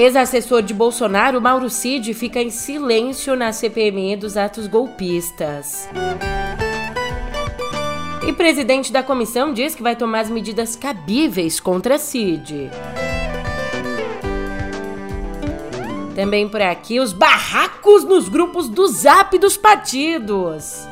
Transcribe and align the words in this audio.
Ex-assessor 0.00 0.62
de 0.62 0.72
Bolsonaro, 0.72 1.42
Mauro 1.42 1.68
Cid, 1.68 2.14
fica 2.14 2.40
em 2.40 2.48
silêncio 2.48 3.36
na 3.36 3.52
CPMI 3.52 4.16
dos 4.16 4.34
atos 4.34 4.66
golpistas. 4.66 5.90
E 8.26 8.32
presidente 8.32 8.90
da 8.90 9.02
comissão 9.02 9.52
diz 9.52 9.74
que 9.74 9.82
vai 9.82 9.94
tomar 9.94 10.20
as 10.20 10.30
medidas 10.30 10.74
cabíveis 10.74 11.60
contra 11.60 11.98
Cid. 11.98 12.70
Também 16.14 16.48
por 16.48 16.62
aqui, 16.62 16.98
os 16.98 17.12
barracos 17.12 18.02
nos 18.02 18.26
grupos 18.26 18.70
do 18.70 18.86
zap 18.86 19.36
dos 19.38 19.58
partidos. 19.58 20.88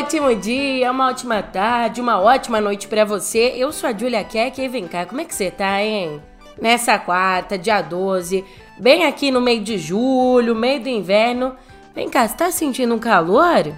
Ótimo 0.00 0.34
dia, 0.34 0.90
uma 0.90 1.10
ótima 1.10 1.42
tarde, 1.42 2.00
uma 2.00 2.18
ótima 2.18 2.58
noite 2.58 2.88
para 2.88 3.04
você. 3.04 3.52
Eu 3.54 3.70
sou 3.70 3.90
a 3.90 3.92
Julia 3.92 4.24
Keck 4.24 4.58
e 4.58 4.66
vem 4.66 4.88
cá, 4.88 5.04
como 5.04 5.20
é 5.20 5.26
que 5.26 5.34
você 5.34 5.50
tá, 5.50 5.82
hein? 5.82 6.22
Nessa 6.58 6.98
quarta, 6.98 7.58
dia 7.58 7.82
12, 7.82 8.42
bem 8.78 9.04
aqui 9.04 9.30
no 9.30 9.42
meio 9.42 9.62
de 9.62 9.76
julho, 9.76 10.54
meio 10.54 10.80
do 10.80 10.88
inverno. 10.88 11.54
Vem 11.94 12.08
cá, 12.08 12.26
você 12.26 12.34
tá 12.34 12.50
sentindo 12.50 12.94
um 12.94 12.98
calor? 12.98 13.74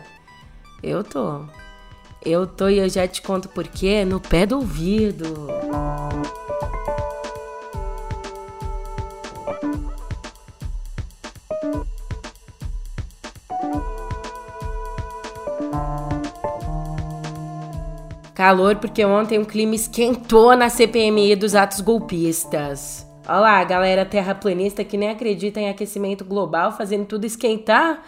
Eu 0.80 1.02
tô. 1.02 1.40
Eu 2.24 2.46
tô 2.46 2.68
e 2.68 2.78
eu 2.78 2.88
já 2.88 3.06
te 3.08 3.20
conto 3.20 3.48
por 3.48 3.66
quê 3.66 4.04
no 4.04 4.20
pé 4.20 4.46
do 4.46 4.58
ouvido. 4.58 5.48
Calor 18.42 18.74
porque 18.74 19.04
ontem 19.04 19.38
um 19.38 19.44
clima 19.44 19.76
esquentou 19.76 20.56
na 20.56 20.68
CPMI 20.68 21.36
dos 21.36 21.54
atos 21.54 21.80
golpistas. 21.80 23.06
Olha 23.24 23.38
lá, 23.38 23.62
galera 23.62 24.04
terraplanista 24.04 24.82
que 24.82 24.96
nem 24.96 25.10
acredita 25.10 25.60
em 25.60 25.68
aquecimento 25.68 26.24
global 26.24 26.72
fazendo 26.72 27.06
tudo 27.06 27.24
esquentar. 27.24 28.02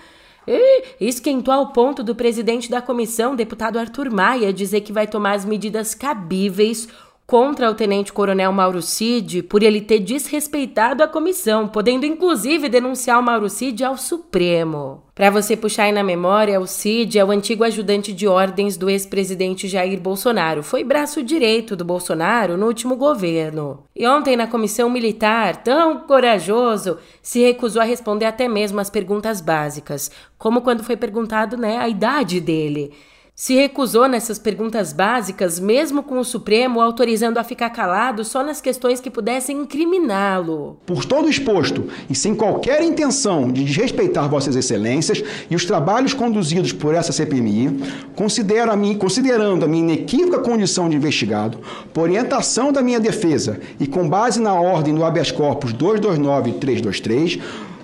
E 0.44 0.82
esquentou 0.98 1.54
ao 1.54 1.68
ponto 1.68 2.02
do 2.02 2.16
presidente 2.16 2.68
da 2.68 2.82
comissão, 2.82 3.36
deputado 3.36 3.78
Arthur 3.78 4.10
Maia, 4.10 4.52
dizer 4.52 4.80
que 4.80 4.92
vai 4.92 5.06
tomar 5.06 5.34
as 5.34 5.44
medidas 5.44 5.94
cabíveis 5.94 6.88
contra 7.26 7.70
o 7.70 7.74
tenente-coronel 7.74 8.52
Mauro 8.52 8.82
Cid 8.82 9.42
por 9.44 9.62
ele 9.62 9.80
ter 9.80 9.98
desrespeitado 9.98 11.02
a 11.02 11.08
comissão, 11.08 11.66
podendo 11.66 12.04
inclusive 12.04 12.68
denunciar 12.68 13.18
o 13.18 13.22
Mauro 13.22 13.48
Cid 13.48 13.82
ao 13.82 13.96
Supremo. 13.96 15.02
Para 15.14 15.30
você 15.30 15.56
puxar 15.56 15.84
aí 15.84 15.92
na 15.92 16.02
memória, 16.02 16.60
o 16.60 16.66
Cid 16.66 17.18
é 17.18 17.24
o 17.24 17.30
antigo 17.30 17.64
ajudante 17.64 18.12
de 18.12 18.26
ordens 18.26 18.76
do 18.76 18.90
ex-presidente 18.90 19.68
Jair 19.68 20.00
Bolsonaro. 20.00 20.62
Foi 20.62 20.84
braço 20.84 21.22
direito 21.22 21.76
do 21.76 21.84
Bolsonaro 21.84 22.56
no 22.56 22.66
último 22.66 22.96
governo. 22.96 23.84
E 23.94 24.06
ontem, 24.06 24.36
na 24.36 24.48
comissão 24.48 24.90
militar, 24.90 25.62
tão 25.62 26.00
corajoso, 26.00 26.98
se 27.22 27.40
recusou 27.40 27.80
a 27.80 27.84
responder 27.84 28.26
até 28.26 28.48
mesmo 28.48 28.80
as 28.80 28.90
perguntas 28.90 29.40
básicas, 29.40 30.10
como 30.36 30.60
quando 30.60 30.82
foi 30.82 30.96
perguntado 30.96 31.56
né, 31.56 31.78
a 31.78 31.88
idade 31.88 32.40
dele 32.40 32.92
se 33.36 33.56
recusou 33.56 34.06
nessas 34.06 34.38
perguntas 34.38 34.92
básicas, 34.92 35.58
mesmo 35.58 36.04
com 36.04 36.20
o 36.20 36.24
Supremo 36.24 36.80
autorizando 36.80 37.38
a 37.38 37.42
ficar 37.42 37.68
calado 37.70 38.24
só 38.24 38.44
nas 38.44 38.60
questões 38.60 39.00
que 39.00 39.10
pudessem 39.10 39.58
incriminá-lo. 39.58 40.78
Por 40.86 41.04
todo 41.04 41.28
exposto 41.28 41.88
e 42.08 42.14
sem 42.14 42.32
qualquer 42.32 42.84
intenção 42.84 43.50
de 43.50 43.64
desrespeitar 43.64 44.30
Vossas 44.30 44.54
Excelências 44.54 45.24
e 45.50 45.56
os 45.56 45.64
trabalhos 45.64 46.14
conduzidos 46.14 46.72
por 46.72 46.94
essa 46.94 47.10
CPMI, 47.10 47.80
considero 48.14 48.70
a 48.70 48.76
mim, 48.76 48.96
considerando 48.96 49.64
a 49.64 49.68
minha 49.68 49.82
inequívoca 49.82 50.38
condição 50.38 50.88
de 50.88 50.96
investigado, 50.96 51.58
por 51.92 52.04
orientação 52.04 52.72
da 52.72 52.82
minha 52.82 53.00
defesa 53.00 53.58
e 53.80 53.86
com 53.88 54.08
base 54.08 54.40
na 54.40 54.54
ordem 54.54 54.94
do 54.94 55.04
habeas 55.04 55.32
corpus 55.32 55.72
229 55.72 56.50
e 56.50 56.54
323, 56.54 57.38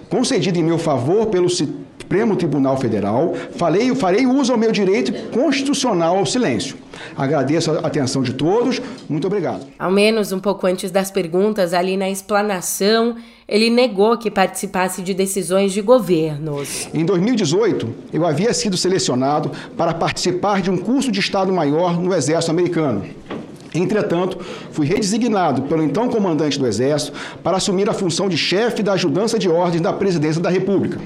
concedida 0.09 0.59
em 0.59 0.63
meu 0.63 0.79
favor 0.79 1.27
pelo 1.27 1.49
Supremo 2.01 2.35
Tribunal 2.35 2.77
Federal, 2.77 3.35
falei, 3.57 3.95
farei 3.95 4.27
uso 4.27 4.53
ao 4.53 4.59
meu 4.59 4.73
direito 4.73 5.13
constitucional 5.31 6.17
ao 6.17 6.27
silêncio. 6.27 6.77
Agradeço 7.17 7.71
a 7.71 7.87
atenção 7.87 8.23
de 8.23 8.33
todos. 8.33 8.81
Muito 9.09 9.27
obrigado. 9.27 9.67
Ao 9.79 9.91
menos 9.91 10.33
um 10.33 10.41
pouco 10.41 10.67
antes 10.67 10.91
das 10.91 11.11
perguntas, 11.11 11.73
ali 11.73 11.97
na 11.97 12.11
explanação, 12.11 13.17
ele 13.47 13.71
negou 13.71 14.17
que 14.17 14.31
participasse 14.31 15.03
de 15.03 15.13
decisões 15.13 15.73
de 15.73 15.83
governos. 15.83 16.89
Em 16.93 17.05
2018, 17.05 17.89
eu 18.13 18.27
havia 18.27 18.53
sido 18.55 18.77
selecionado 18.77 19.51
para 19.77 19.93
participar 19.93 20.63
de 20.63 20.71
um 20.71 20.79
curso 20.79 21.13
de 21.13 21.21
Estado-Maior 21.21 22.01
no 22.01 22.15
Exército 22.15 22.51
Americano. 22.51 23.05
Entretanto, 23.75 24.39
fui 24.73 24.87
redesignado 24.87 25.63
pelo 25.63 25.83
então 25.83 26.09
comandante 26.09 26.59
do 26.59 26.67
Exército 26.67 27.13
para 27.43 27.57
assumir 27.57 27.89
a 27.89 27.93
função 27.93 28.29
de 28.29 28.37
chefe 28.37 28.83
da 28.83 28.95
ajudança 28.95 29.39
de 29.39 29.49
ordens 29.49 29.81
da 29.81 29.93
Presidência 29.93 30.41
da 30.41 30.51
República. 30.51 30.99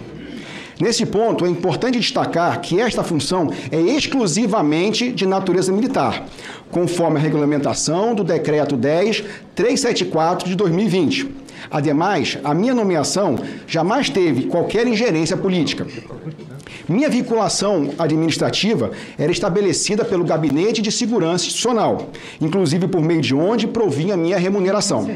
Nesse 0.80 1.06
ponto, 1.06 1.46
é 1.46 1.48
importante 1.48 1.98
destacar 1.98 2.60
que 2.60 2.80
esta 2.80 3.02
função 3.04 3.50
é 3.70 3.80
exclusivamente 3.80 5.12
de 5.12 5.26
natureza 5.26 5.72
militar, 5.72 6.26
conforme 6.70 7.18
a 7.18 7.22
regulamentação 7.22 8.14
do 8.14 8.24
Decreto 8.24 8.76
10.374 8.76 10.44
de 10.44 10.56
2020. 10.56 11.28
Ademais, 11.70 12.38
a 12.44 12.52
minha 12.52 12.74
nomeação 12.74 13.38
jamais 13.66 14.10
teve 14.10 14.46
qualquer 14.46 14.86
ingerência 14.86 15.36
política. 15.36 15.86
Minha 16.88 17.08
vinculação 17.08 17.90
administrativa 17.98 18.90
era 19.18 19.32
estabelecida 19.32 20.04
pelo 20.04 20.24
Gabinete 20.24 20.82
de 20.82 20.92
Segurança 20.92 21.46
Institucional, 21.46 22.10
inclusive 22.40 22.88
por 22.88 23.00
meio 23.00 23.20
de 23.20 23.34
onde 23.34 23.66
provinha 23.66 24.16
minha 24.16 24.38
remuneração. 24.38 25.08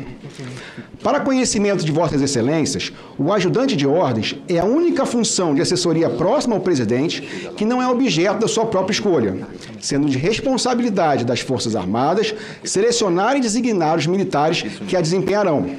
Para 1.03 1.21
conhecimento 1.21 1.85
de 1.85 1.93
Vossas 1.93 2.21
Excelências, 2.21 2.93
o 3.17 3.33
ajudante 3.33 3.77
de 3.77 3.87
ordens 3.87 4.37
é 4.49 4.59
a 4.59 4.65
única 4.65 5.07
função 5.07 5.55
de 5.55 5.63
assessoria 5.63 6.11
próxima 6.11 6.57
ao 6.57 6.61
presidente 6.61 7.23
que 7.57 7.65
não 7.65 7.81
é 7.81 7.89
objeto 7.89 8.41
da 8.41 8.49
sua 8.49 8.67
própria 8.67 8.93
escolha, 8.93 9.37
sendo 9.81 10.09
de 10.09 10.19
responsabilidade 10.19 11.25
das 11.25 11.41
Forças 11.41 11.77
Armadas 11.77 12.35
selecionar 12.65 13.37
e 13.37 13.41
designar 13.41 13.97
os 13.97 14.07
militares 14.07 14.65
que 14.89 14.97
a 14.97 15.01
desempenharão. 15.01 15.71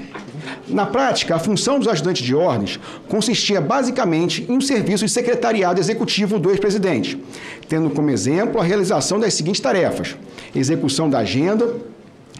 Na 0.69 0.85
prática, 0.85 1.35
a 1.35 1.39
função 1.39 1.79
dos 1.79 1.87
ajudantes 1.87 2.23
de 2.23 2.35
ordens 2.35 2.79
consistia 3.07 3.59
basicamente 3.59 4.45
em 4.47 4.57
um 4.57 4.61
serviço 4.61 5.03
de 5.03 5.11
secretariado 5.11 5.79
executivo 5.79 6.37
do 6.37 6.51
ex-presidente, 6.51 7.19
tendo 7.67 7.89
como 7.89 8.11
exemplo 8.11 8.61
a 8.61 8.63
realização 8.63 9.19
das 9.19 9.33
seguintes 9.33 9.59
tarefas: 9.59 10.15
execução 10.53 11.09
da 11.09 11.19
agenda, 11.19 11.75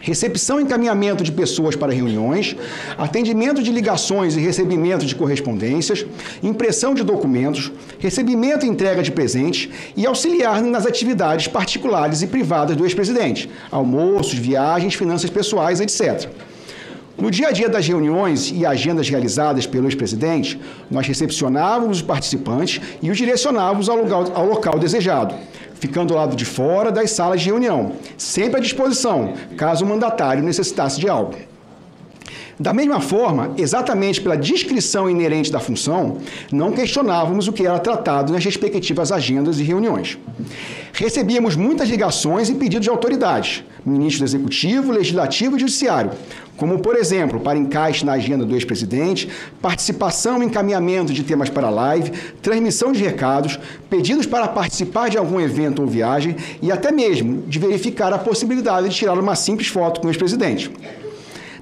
recepção 0.00 0.60
e 0.60 0.62
encaminhamento 0.62 1.24
de 1.24 1.32
pessoas 1.32 1.74
para 1.74 1.92
reuniões, 1.92 2.56
atendimento 2.96 3.62
de 3.62 3.72
ligações 3.72 4.36
e 4.36 4.40
recebimento 4.40 5.04
de 5.04 5.14
correspondências, 5.16 6.06
impressão 6.40 6.94
de 6.94 7.02
documentos, 7.02 7.72
recebimento 7.98 8.64
e 8.64 8.68
entrega 8.68 9.02
de 9.02 9.10
presentes 9.10 9.68
e 9.96 10.06
auxiliar 10.06 10.62
nas 10.62 10.86
atividades 10.86 11.48
particulares 11.48 12.22
e 12.22 12.28
privadas 12.28 12.76
do 12.76 12.84
ex-presidente, 12.84 13.50
almoços, 13.72 14.34
viagens, 14.34 14.94
finanças 14.94 15.30
pessoais, 15.30 15.80
etc. 15.80 16.30
No 17.20 17.30
dia 17.30 17.48
a 17.48 17.52
dia 17.52 17.68
das 17.68 17.86
reuniões 17.86 18.50
e 18.50 18.64
agendas 18.64 19.08
realizadas 19.08 19.66
pelo 19.66 19.86
ex-presidente, 19.86 20.58
nós 20.90 21.06
recepcionávamos 21.06 21.98
os 21.98 22.02
participantes 22.02 22.80
e 23.02 23.10
os 23.10 23.18
direcionávamos 23.18 23.88
ao 23.88 23.96
local, 23.96 24.24
ao 24.34 24.46
local 24.46 24.78
desejado 24.78 25.34
ficando 25.80 26.12
ao 26.12 26.20
lado 26.20 26.36
de 26.36 26.44
fora 26.44 26.92
das 26.92 27.10
salas 27.10 27.40
de 27.40 27.46
reunião, 27.46 27.92
sempre 28.18 28.58
à 28.58 28.60
disposição, 28.60 29.32
caso 29.56 29.82
o 29.82 29.88
mandatário 29.88 30.42
necessitasse 30.42 31.00
de 31.00 31.08
algo. 31.08 31.34
Da 32.60 32.74
mesma 32.74 33.00
forma, 33.00 33.54
exatamente 33.56 34.20
pela 34.20 34.36
descrição 34.36 35.08
inerente 35.08 35.50
da 35.50 35.58
função, 35.58 36.18
não 36.52 36.72
questionávamos 36.72 37.48
o 37.48 37.54
que 37.54 37.66
era 37.66 37.78
tratado 37.78 38.34
nas 38.34 38.44
respectivas 38.44 39.10
agendas 39.10 39.58
e 39.58 39.62
reuniões. 39.62 40.18
Recebíamos 40.92 41.56
muitas 41.56 41.88
ligações 41.88 42.50
e 42.50 42.54
pedidos 42.54 42.84
de 42.84 42.90
autoridades, 42.90 43.64
ministro 43.82 44.26
do 44.26 44.28
Executivo, 44.28 44.92
Legislativo 44.92 45.56
e 45.56 45.60
Judiciário, 45.60 46.10
como, 46.60 46.78
por 46.78 46.94
exemplo, 46.94 47.40
para 47.40 47.58
encaixe 47.58 48.04
na 48.04 48.12
agenda 48.12 48.44
do 48.44 48.54
ex-presidente, 48.54 49.26
participação 49.62 50.42
e 50.42 50.46
encaminhamento 50.46 51.10
de 51.10 51.24
temas 51.24 51.48
para 51.48 51.70
live, 51.70 52.10
transmissão 52.42 52.92
de 52.92 53.02
recados, 53.02 53.58
pedidos 53.88 54.26
para 54.26 54.46
participar 54.46 55.08
de 55.08 55.16
algum 55.16 55.40
evento 55.40 55.80
ou 55.80 55.88
viagem 55.88 56.36
e 56.60 56.70
até 56.70 56.92
mesmo 56.92 57.44
de 57.46 57.58
verificar 57.58 58.12
a 58.12 58.18
possibilidade 58.18 58.90
de 58.90 58.94
tirar 58.94 59.18
uma 59.18 59.34
simples 59.34 59.68
foto 59.68 60.02
com 60.02 60.06
o 60.06 60.10
ex-presidente. 60.10 60.70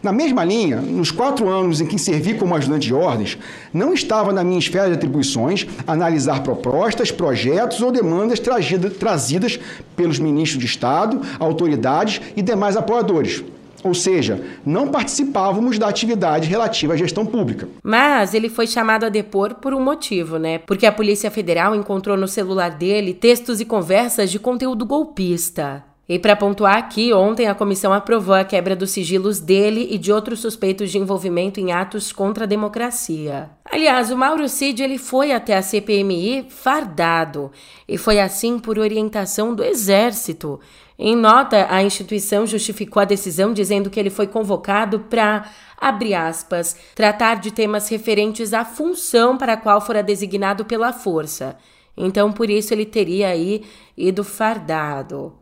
Na 0.03 0.11
mesma 0.13 0.43
linha, 0.45 0.81
nos 0.81 1.13
quatro 1.13 1.49
anos 1.49 1.81
em 1.81 1.87
que 1.87 1.99
servi 1.99 2.35
como 2.35 2.57
ajudante 2.57 2.89
de 2.89 2.95
ordens, 2.95 3.39
não 3.73 3.95
estava 3.95 4.33
na 4.33 4.43
minha 4.43 4.59
esfera 4.59 4.89
de 4.89 4.95
atribuições 4.95 5.65
analisar 5.87 6.43
propostas, 6.43 7.13
projetos 7.13 7.81
ou 7.81 7.93
demandas 7.93 8.41
trazidas 8.41 9.61
pelos 9.95 10.19
ministros 10.19 10.59
de 10.59 10.67
Estado, 10.67 11.21
autoridades 11.39 12.21
e 12.37 12.43
demais 12.43 12.77
apoiadores. 12.77 13.45
Ou 13.85 13.95
seja, 13.95 14.43
não 14.65 14.89
participávamos 14.89 15.79
da 15.79 15.89
atividade 15.89 16.49
relativa 16.49 16.95
à 16.95 16.97
gestão 16.97 17.25
pública. 17.25 17.69
Mas 17.83 18.35
ele 18.35 18.49
foi 18.49 18.67
chamado 18.67 19.05
a 19.05 19.09
depor 19.09 19.55
por 19.55 19.73
um 19.73 19.81
motivo, 19.81 20.39
né? 20.39 20.59
Porque 20.59 20.87
a 20.87 20.93
Polícia 20.93 21.31
Federal 21.31 21.75
encontrou 21.75 22.17
no 22.17 22.29
celular 22.29 22.71
dele 22.71 23.15
textos 23.15 23.61
e 23.61 23.65
conversas 23.65 24.31
de 24.31 24.39
conteúdo 24.39 24.85
golpista. 24.85 25.85
E 26.09 26.19
para 26.19 26.35
pontuar 26.35 26.79
aqui, 26.79 27.13
ontem 27.13 27.47
a 27.47 27.55
comissão 27.55 27.93
aprovou 27.93 28.35
a 28.35 28.43
quebra 28.43 28.75
dos 28.75 28.93
sigilos 28.93 29.41
dele 29.41 29.89
e 29.91 29.99
de 29.99 30.11
outros 30.11 30.41
suspeitos 30.41 30.91
de 30.91 30.97
envolvimento 30.97 31.61
em 31.61 31.71
atos 31.71 32.13
contra 32.13 32.45
a 32.45 32.47
democracia. 32.47 33.51
Aliás, 33.71 34.11
o 34.11 34.17
Mauro 34.17 34.49
Cid 34.49 34.83
ele 34.83 34.97
foi 34.97 35.33
até 35.33 35.55
a 35.55 35.61
CPMI 35.61 36.47
fardado 36.49 37.53
e 37.87 37.99
foi 37.99 38.19
assim 38.19 38.59
por 38.59 38.79
orientação 38.79 39.55
do 39.55 39.63
Exército. 39.63 40.59
Em 40.99 41.15
nota, 41.15 41.69
a 41.71 41.81
instituição 41.81 42.45
justificou 42.45 43.01
a 43.01 43.05
decisão 43.05 43.53
dizendo 43.53 43.89
que 43.89 44.01
ele 44.01 44.11
foi 44.11 44.27
convocado 44.27 45.01
para, 45.01 45.49
abre 45.77 46.13
aspas, 46.13 46.77
tratar 46.93 47.37
de 47.37 47.53
temas 47.53 47.89
referentes 47.89 48.53
à 48.53 48.65
função 48.65 49.39
para 49.39 49.53
a 49.53 49.57
qual 49.57 49.81
fora 49.81 50.03
designado 50.03 50.65
pela 50.65 50.93
força. 50.93 51.57
Então, 51.97 52.33
por 52.33 52.51
isso 52.51 52.75
ele 52.75 52.85
teria 52.85 53.29
aí 53.29 53.65
ido 53.97 54.25
fardado. 54.25 55.33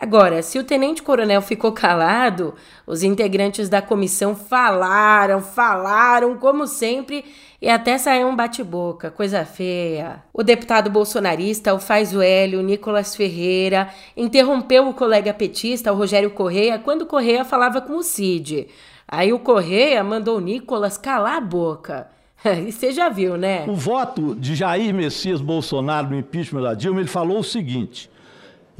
Agora, 0.00 0.40
se 0.40 0.58
o 0.58 0.64
tenente-coronel 0.64 1.42
ficou 1.42 1.72
calado, 1.72 2.54
os 2.86 3.02
integrantes 3.02 3.68
da 3.68 3.82
comissão 3.82 4.34
falaram, 4.34 5.42
falaram, 5.42 6.38
como 6.38 6.66
sempre, 6.66 7.22
e 7.60 7.68
até 7.68 7.98
saiu 7.98 8.28
um 8.28 8.34
bate-boca, 8.34 9.10
coisa 9.10 9.44
feia. 9.44 10.22
O 10.32 10.42
deputado 10.42 10.88
bolsonarista, 10.88 11.74
o 11.74 11.78
Faz 11.78 12.14
o 12.14 12.22
Hélio, 12.22 12.62
Nicolas 12.62 13.14
Ferreira, 13.14 13.90
interrompeu 14.16 14.88
o 14.88 14.94
colega 14.94 15.34
petista, 15.34 15.92
o 15.92 15.96
Rogério 15.96 16.30
Correia, 16.30 16.78
quando 16.78 17.04
Correia 17.04 17.44
falava 17.44 17.82
com 17.82 17.96
o 17.96 18.02
Cid. 18.02 18.68
Aí 19.06 19.34
o 19.34 19.38
Correia 19.38 20.02
mandou 20.02 20.38
o 20.38 20.40
Nicolas 20.40 20.96
calar 20.96 21.36
a 21.36 21.40
boca. 21.42 22.08
E 22.66 22.72
você 22.72 22.90
já 22.90 23.10
viu, 23.10 23.36
né? 23.36 23.66
O 23.68 23.74
voto 23.74 24.34
de 24.34 24.54
Jair 24.54 24.94
Messias 24.94 25.42
Bolsonaro 25.42 26.08
no 26.08 26.16
impeachment 26.16 26.62
da 26.62 26.72
Dilma, 26.72 27.00
ele 27.00 27.08
falou 27.08 27.40
o 27.40 27.44
seguinte: 27.44 28.08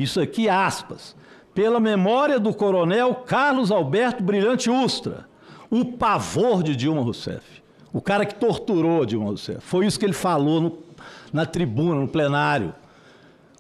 isso 0.03 0.21
aqui, 0.21 0.49
aspas. 0.49 1.17
Pela 1.55 1.81
memória 1.81 2.39
do 2.39 2.55
coronel 2.55 3.15
Carlos 3.27 3.71
Alberto 3.71 4.23
Brilhante 4.23 4.71
Ustra, 4.71 5.27
o 5.71 5.85
pavor 5.85 6.63
de 6.63 6.75
Dilma 6.75 7.03
Rousseff. 7.03 7.63
O 7.93 8.01
cara 8.01 8.25
que 8.25 8.35
torturou 8.35 9.05
Dilma 9.05 9.27
Rousseff. 9.27 9.61
Foi 9.61 9.87
isso 9.87 9.99
que 9.99 10.07
ele 10.07 10.13
falou 10.13 10.61
no, 10.61 10.79
na 11.33 11.45
tribuna, 11.45 12.01
no 12.01 12.09
plenário. 12.09 12.73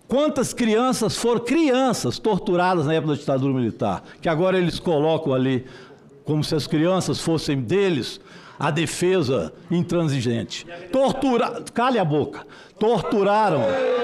Quantas 0.06 0.52
crianças 0.52 1.16
foram 1.16 1.40
crianças 1.40 2.19
torturadas 2.19 2.87
na 2.87 2.94
época 2.94 3.14
da 3.14 3.19
ditadura 3.19 3.54
militar, 3.54 4.02
que 4.20 4.28
agora 4.28 4.58
eles 4.58 4.78
colocam 4.78 5.32
ali 5.32 5.66
como 6.25 6.42
se 6.42 6.54
as 6.54 6.66
crianças 6.66 7.20
fossem 7.20 7.60
deles 7.60 8.20
a 8.61 8.71
defesa 8.71 9.51
intransigente. 9.71 10.67
Tortura, 10.93 11.65
cale 11.73 11.99
a 11.99 12.05
boca. 12.05 12.47
Torturaram. 12.79 13.62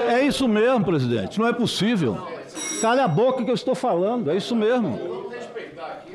É 0.09 0.23
isso 0.23 0.47
mesmo, 0.47 0.83
presidente. 0.83 1.39
Não 1.39 1.47
é 1.47 1.53
possível. 1.53 2.17
Cale 2.81 3.01
a 3.01 3.07
boca 3.07 3.43
que 3.45 3.51
eu 3.51 3.55
estou 3.55 3.75
falando. 3.75 4.31
É 4.31 4.35
isso 4.35 4.55
mesmo. 4.55 4.99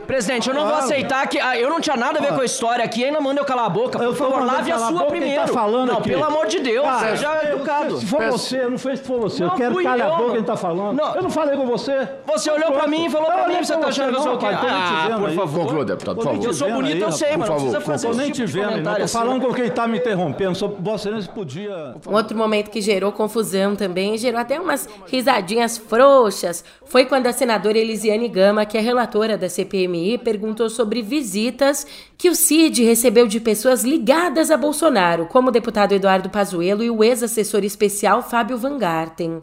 Presidente, 0.06 0.48
eu 0.48 0.54
não 0.54 0.66
vou 0.66 0.74
aceitar 0.74 1.26
que. 1.26 1.38
Ah, 1.38 1.56
eu 1.56 1.70
não 1.70 1.80
tinha 1.80 1.96
nada 1.96 2.18
a 2.18 2.22
ver 2.22 2.34
com 2.34 2.40
a 2.40 2.44
história 2.44 2.84
aqui, 2.84 3.04
ainda 3.04 3.20
manda 3.20 3.40
eu 3.40 3.44
calar 3.44 3.66
a 3.66 3.68
boca. 3.68 3.98
Por 3.98 4.14
favor, 4.14 4.44
lave 4.44 4.72
a 4.72 4.78
sua 4.78 5.04
primeiro. 5.06 5.42
Tá 5.42 5.48
falando 5.48 5.88
não, 5.88 5.98
aqui. 5.98 6.10
pelo 6.10 6.24
amor 6.24 6.46
de 6.46 6.60
Deus, 6.60 6.86
ah, 6.86 6.98
seja 7.00 7.40
é 7.42 7.52
educado. 7.52 7.96
Se 7.98 8.06
for 8.06 8.24
você, 8.30 8.68
não 8.68 8.78
foi 8.78 8.96
se 8.96 9.02
for 9.02 9.20
você. 9.20 9.44
Não, 9.44 9.50
eu 9.50 9.56
quero 9.56 9.82
calar 9.82 10.12
a 10.12 10.16
boca 10.16 10.30
que 10.30 10.36
ele 10.38 10.46
tá 10.46 10.56
falando. 10.56 10.96
Não. 10.96 11.14
Eu 11.14 11.22
não 11.22 11.30
falei 11.30 11.56
com 11.56 11.66
você. 11.66 12.08
Você 12.26 12.50
olhou 12.50 12.72
pra 12.72 12.86
mim 12.86 13.06
e 13.06 13.10
falou 13.10 13.30
pra 13.30 13.48
mim, 13.48 13.62
você 13.62 13.76
tá 13.76 13.86
achando 13.86 14.10
que 14.10 14.18
eu 14.18 14.22
sou 14.22 14.34
o 14.34 14.38
quê? 14.38 14.46
Ah, 14.46 15.16
por 15.18 15.30
favor. 15.30 15.62
Conclua, 15.62 15.84
deputado, 15.84 16.16
por 16.16 16.24
favor. 16.24 16.44
Eu 16.44 16.54
sou 16.54 16.72
bonito, 16.72 17.02
eu 17.02 17.12
sei, 17.12 17.36
mas 17.36 17.48
não 17.48 17.56
precisa 17.56 17.80
fazer 17.80 18.08
Tô 18.08 18.14
nem 18.14 18.30
te 18.30 18.44
tipo 18.44 18.48
vendo, 18.48 18.82
não. 18.82 18.94
Tô 18.94 19.08
falando 19.08 19.46
com 19.46 19.54
quem 19.54 19.70
tá 19.70 19.86
me 19.86 19.98
interrompendo. 19.98 20.54
Só 20.54 20.68
Vossa 20.68 21.08
Excelência 21.08 21.32
podia... 21.32 21.94
Um 22.06 22.14
outro 22.14 22.36
momento 22.36 22.70
que 22.70 22.80
gerou 22.80 23.12
confusão 23.12 23.76
também, 23.76 24.16
gerou 24.18 24.40
até 24.40 24.58
umas 24.58 24.88
risadinhas 25.06 25.78
frouxas, 25.78 26.64
foi 26.84 27.04
quando 27.06 27.26
a 27.26 27.32
senadora 27.32 27.78
Elisiane 27.78 28.28
Gama, 28.28 28.64
que 28.64 28.76
é 28.76 28.80
relatora 28.80 29.36
da 29.36 29.48
CPMI, 29.52 30.18
perguntou 30.18 30.68
sobre 30.68 31.02
visitas 31.02 31.86
que 32.18 32.28
o 32.28 32.34
CID 32.34 32.84
recebeu 32.84 33.26
de 33.26 33.38
pessoas 33.38 33.84
ligadas 33.84 34.50
a 34.50 34.56
Bolsonaro, 34.56 35.26
como 35.26 35.48
o 35.48 35.52
deputado 35.52 35.92
Eduardo 35.92 36.28
Pazuello 36.30 36.82
e 36.82 36.90
o 36.90 37.04
ex-assessor 37.04 37.64
especial 37.64 38.22
Fábio 38.22 38.58
Van 38.58 38.78
Garten. 38.78 39.42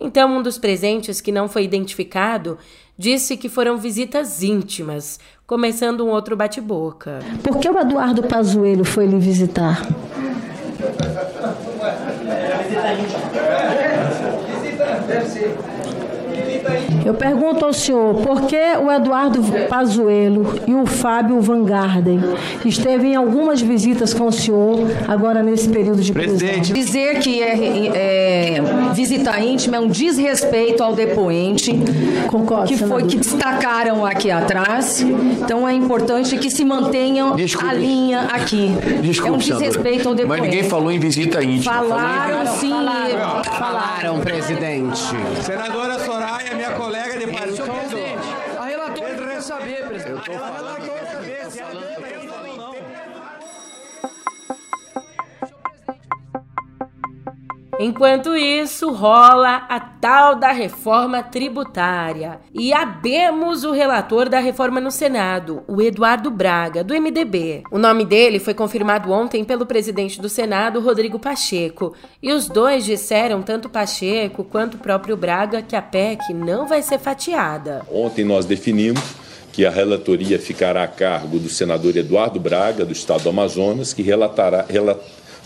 Então, 0.00 0.38
um 0.38 0.42
dos 0.42 0.56
presentes 0.56 1.20
que 1.20 1.30
não 1.32 1.48
foi 1.48 1.64
identificado 1.64 2.56
disse 2.96 3.36
que 3.36 3.48
foram 3.48 3.76
visitas 3.76 4.42
íntimas, 4.42 5.18
começando 5.46 6.04
um 6.04 6.10
outro 6.10 6.36
bate-boca. 6.36 7.18
Por 7.42 7.58
que 7.58 7.68
o 7.68 7.78
Eduardo 7.78 8.22
Pazuello 8.22 8.84
foi 8.84 9.06
lhe 9.06 9.18
visitar? 9.18 9.82
Visita 12.62 12.92
íntima. 12.94 13.30
Deve 15.06 15.28
ser. 15.28 15.56
Eu 17.04 17.14
pergunto 17.14 17.64
ao 17.64 17.72
senhor, 17.72 18.14
por 18.16 18.42
que 18.42 18.56
o 18.56 18.90
Eduardo 18.90 19.42
Pazuello 19.68 20.54
e 20.66 20.74
o 20.74 20.86
Fábio 20.86 21.40
Van 21.40 21.64
Garden 21.64 22.20
esteve 22.64 23.08
em 23.08 23.16
algumas 23.16 23.60
visitas 23.60 24.12
com 24.12 24.26
o 24.26 24.32
senhor 24.32 24.86
agora 25.08 25.42
nesse 25.42 25.68
período 25.68 26.02
de 26.02 26.12
Presidente. 26.12 26.72
prisão? 26.72 26.74
Dizer 26.74 27.18
que 27.20 27.42
é, 27.42 27.86
é, 27.94 28.62
visita 28.94 29.38
íntima 29.40 29.76
é 29.76 29.80
um 29.80 29.88
desrespeito 29.88 30.82
ao 30.82 30.94
depoente. 30.94 31.72
Concordo, 32.28 32.68
que 32.68 32.76
foi 32.76 33.04
que 33.04 33.16
destacaram 33.16 34.04
aqui 34.04 34.30
atrás. 34.30 35.00
Então 35.00 35.66
é 35.66 35.74
importante 35.74 36.36
que 36.36 36.50
se 36.50 36.64
mantenha 36.64 37.32
Desculpe. 37.34 37.68
a 37.68 37.74
linha 37.74 38.20
aqui. 38.32 38.70
Desculpe, 39.02 39.32
é 39.32 39.32
um 39.32 39.38
desrespeito 39.38 40.08
ao 40.08 40.14
depoente. 40.14 40.42
Mas 40.42 40.50
ninguém 40.50 40.68
falou 40.68 40.90
em 40.90 40.98
visita 40.98 41.42
íntima. 41.42 41.72
Falaram, 41.72 42.42
em... 42.42 42.46
sim. 42.46 42.70
Falaram, 42.70 43.44
falaram, 43.44 44.20
presidente. 44.20 44.98
Senadora 45.42 45.98
Soraya, 45.98 46.39
colega 46.76 47.19
Enquanto 57.82 58.36
isso, 58.36 58.92
rola 58.92 59.64
a 59.66 59.80
tal 59.80 60.36
da 60.36 60.52
reforma 60.52 61.22
tributária. 61.22 62.38
E 62.52 62.74
abemos 62.74 63.64
o 63.64 63.72
relator 63.72 64.28
da 64.28 64.38
reforma 64.38 64.82
no 64.82 64.90
Senado, 64.90 65.62
o 65.66 65.80
Eduardo 65.80 66.30
Braga, 66.30 66.84
do 66.84 66.92
MDB. 66.92 67.62
O 67.72 67.78
nome 67.78 68.04
dele 68.04 68.38
foi 68.38 68.52
confirmado 68.52 69.10
ontem 69.10 69.46
pelo 69.46 69.64
presidente 69.64 70.20
do 70.20 70.28
Senado, 70.28 70.78
Rodrigo 70.78 71.18
Pacheco. 71.18 71.94
E 72.22 72.30
os 72.34 72.48
dois 72.48 72.84
disseram, 72.84 73.40
tanto 73.40 73.70
Pacheco 73.70 74.44
quanto 74.44 74.74
o 74.74 74.80
próprio 74.80 75.16
Braga, 75.16 75.62
que 75.62 75.74
a 75.74 75.80
PEC 75.80 76.34
não 76.34 76.68
vai 76.68 76.82
ser 76.82 76.98
fatiada. 76.98 77.80
Ontem 77.90 78.26
nós 78.26 78.44
definimos 78.44 79.00
que 79.54 79.64
a 79.64 79.70
relatoria 79.70 80.38
ficará 80.38 80.84
a 80.84 80.88
cargo 80.88 81.38
do 81.38 81.48
senador 81.48 81.96
Eduardo 81.96 82.38
Braga, 82.38 82.84
do 82.84 82.92
estado 82.92 83.22
do 83.22 83.30
Amazonas, 83.30 83.94
que 83.94 84.02
relatará, 84.02 84.66
relat, 84.68 85.00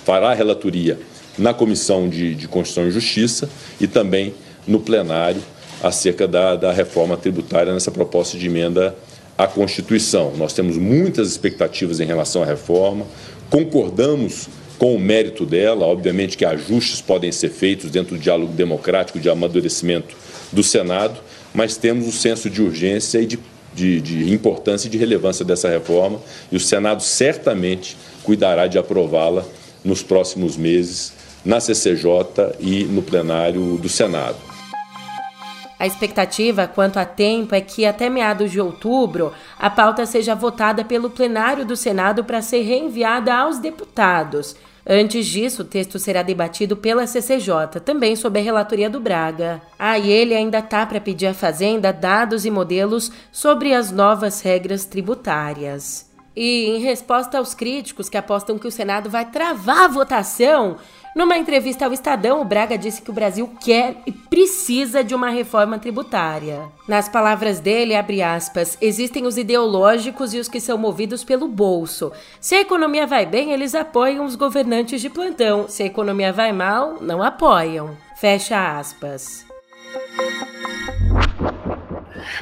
fará 0.04 0.32
a 0.32 0.34
relatoria 0.34 0.98
na 1.38 1.52
Comissão 1.52 2.08
de, 2.08 2.34
de 2.34 2.48
Constituição 2.48 2.88
e 2.88 2.92
Justiça 2.92 3.48
e 3.80 3.86
também 3.86 4.34
no 4.66 4.80
plenário 4.80 5.42
acerca 5.82 6.26
da, 6.26 6.56
da 6.56 6.72
reforma 6.72 7.16
tributária 7.16 7.72
nessa 7.72 7.90
proposta 7.90 8.38
de 8.38 8.46
emenda 8.46 8.96
à 9.36 9.46
Constituição. 9.46 10.32
Nós 10.36 10.52
temos 10.52 10.76
muitas 10.76 11.28
expectativas 11.28 12.00
em 12.00 12.06
relação 12.06 12.42
à 12.42 12.46
reforma, 12.46 13.04
concordamos 13.50 14.48
com 14.78 14.94
o 14.94 14.98
mérito 14.98 15.44
dela, 15.44 15.86
obviamente 15.86 16.36
que 16.36 16.44
ajustes 16.44 17.00
podem 17.00 17.30
ser 17.30 17.50
feitos 17.50 17.90
dentro 17.90 18.16
do 18.16 18.20
diálogo 18.20 18.52
democrático 18.52 19.20
de 19.20 19.28
amadurecimento 19.28 20.16
do 20.52 20.62
Senado, 20.62 21.20
mas 21.52 21.76
temos 21.76 22.08
o 22.08 22.12
senso 22.12 22.50
de 22.50 22.62
urgência 22.62 23.20
e 23.20 23.26
de, 23.26 23.38
de, 23.74 24.00
de 24.00 24.32
importância 24.32 24.88
e 24.88 24.90
de 24.90 24.98
relevância 24.98 25.44
dessa 25.44 25.68
reforma 25.68 26.20
e 26.50 26.56
o 26.56 26.60
Senado 26.60 27.02
certamente 27.02 27.96
cuidará 28.22 28.66
de 28.66 28.78
aprová-la 28.78 29.44
nos 29.84 30.02
próximos 30.02 30.56
meses 30.56 31.12
na 31.44 31.60
CCJ 31.60 32.56
e 32.58 32.84
no 32.84 33.02
plenário 33.02 33.76
do 33.76 33.88
Senado. 33.88 34.36
A 35.78 35.86
expectativa 35.86 36.66
quanto 36.66 36.98
a 36.98 37.04
tempo 37.04 37.54
é 37.54 37.60
que 37.60 37.84
até 37.84 38.08
meados 38.08 38.50
de 38.50 38.60
outubro 38.60 39.32
a 39.58 39.68
pauta 39.68 40.06
seja 40.06 40.34
votada 40.34 40.84
pelo 40.84 41.10
plenário 41.10 41.64
do 41.64 41.76
Senado 41.76 42.24
para 42.24 42.40
ser 42.40 42.62
reenviada 42.62 43.34
aos 43.34 43.58
deputados. 43.58 44.56
Antes 44.86 45.26
disso, 45.26 45.62
o 45.62 45.64
texto 45.64 45.98
será 45.98 46.22
debatido 46.22 46.76
pela 46.76 47.06
CCJ, 47.06 47.80
também 47.84 48.14
sob 48.14 48.38
a 48.38 48.42
relatoria 48.42 48.88
do 48.88 49.00
Braga. 49.00 49.60
Ah, 49.78 49.98
e 49.98 50.10
ele 50.10 50.34
ainda 50.34 50.60
tá 50.60 50.84
para 50.84 51.00
pedir 51.00 51.26
à 51.26 51.34
Fazenda 51.34 51.92
dados 51.92 52.44
e 52.44 52.50
modelos 52.50 53.10
sobre 53.32 53.72
as 53.72 53.90
novas 53.90 54.42
regras 54.42 54.84
tributárias. 54.84 56.13
E 56.36 56.66
em 56.66 56.80
resposta 56.80 57.38
aos 57.38 57.54
críticos 57.54 58.08
que 58.08 58.16
apostam 58.16 58.58
que 58.58 58.66
o 58.66 58.70
Senado 58.70 59.08
vai 59.08 59.24
travar 59.24 59.84
a 59.84 59.88
votação, 59.88 60.76
numa 61.14 61.38
entrevista 61.38 61.84
ao 61.84 61.92
Estadão, 61.92 62.40
o 62.40 62.44
Braga 62.44 62.76
disse 62.76 63.00
que 63.00 63.10
o 63.10 63.14
Brasil 63.14 63.48
quer 63.60 63.98
e 64.04 64.10
precisa 64.10 65.04
de 65.04 65.14
uma 65.14 65.30
reforma 65.30 65.78
tributária. 65.78 66.68
Nas 66.88 67.08
palavras 67.08 67.60
dele, 67.60 67.94
abre 67.94 68.20
aspas, 68.20 68.76
existem 68.80 69.24
os 69.24 69.38
ideológicos 69.38 70.34
e 70.34 70.40
os 70.40 70.48
que 70.48 70.58
são 70.58 70.76
movidos 70.76 71.22
pelo 71.22 71.46
bolso. 71.46 72.10
Se 72.40 72.56
a 72.56 72.60
economia 72.60 73.06
vai 73.06 73.24
bem, 73.24 73.52
eles 73.52 73.76
apoiam 73.76 74.24
os 74.24 74.34
governantes 74.34 75.00
de 75.00 75.08
plantão. 75.08 75.68
Se 75.68 75.84
a 75.84 75.86
economia 75.86 76.32
vai 76.32 76.50
mal, 76.50 76.98
não 77.00 77.22
apoiam. 77.22 77.96
Fecha 78.16 78.76
aspas. 78.76 79.46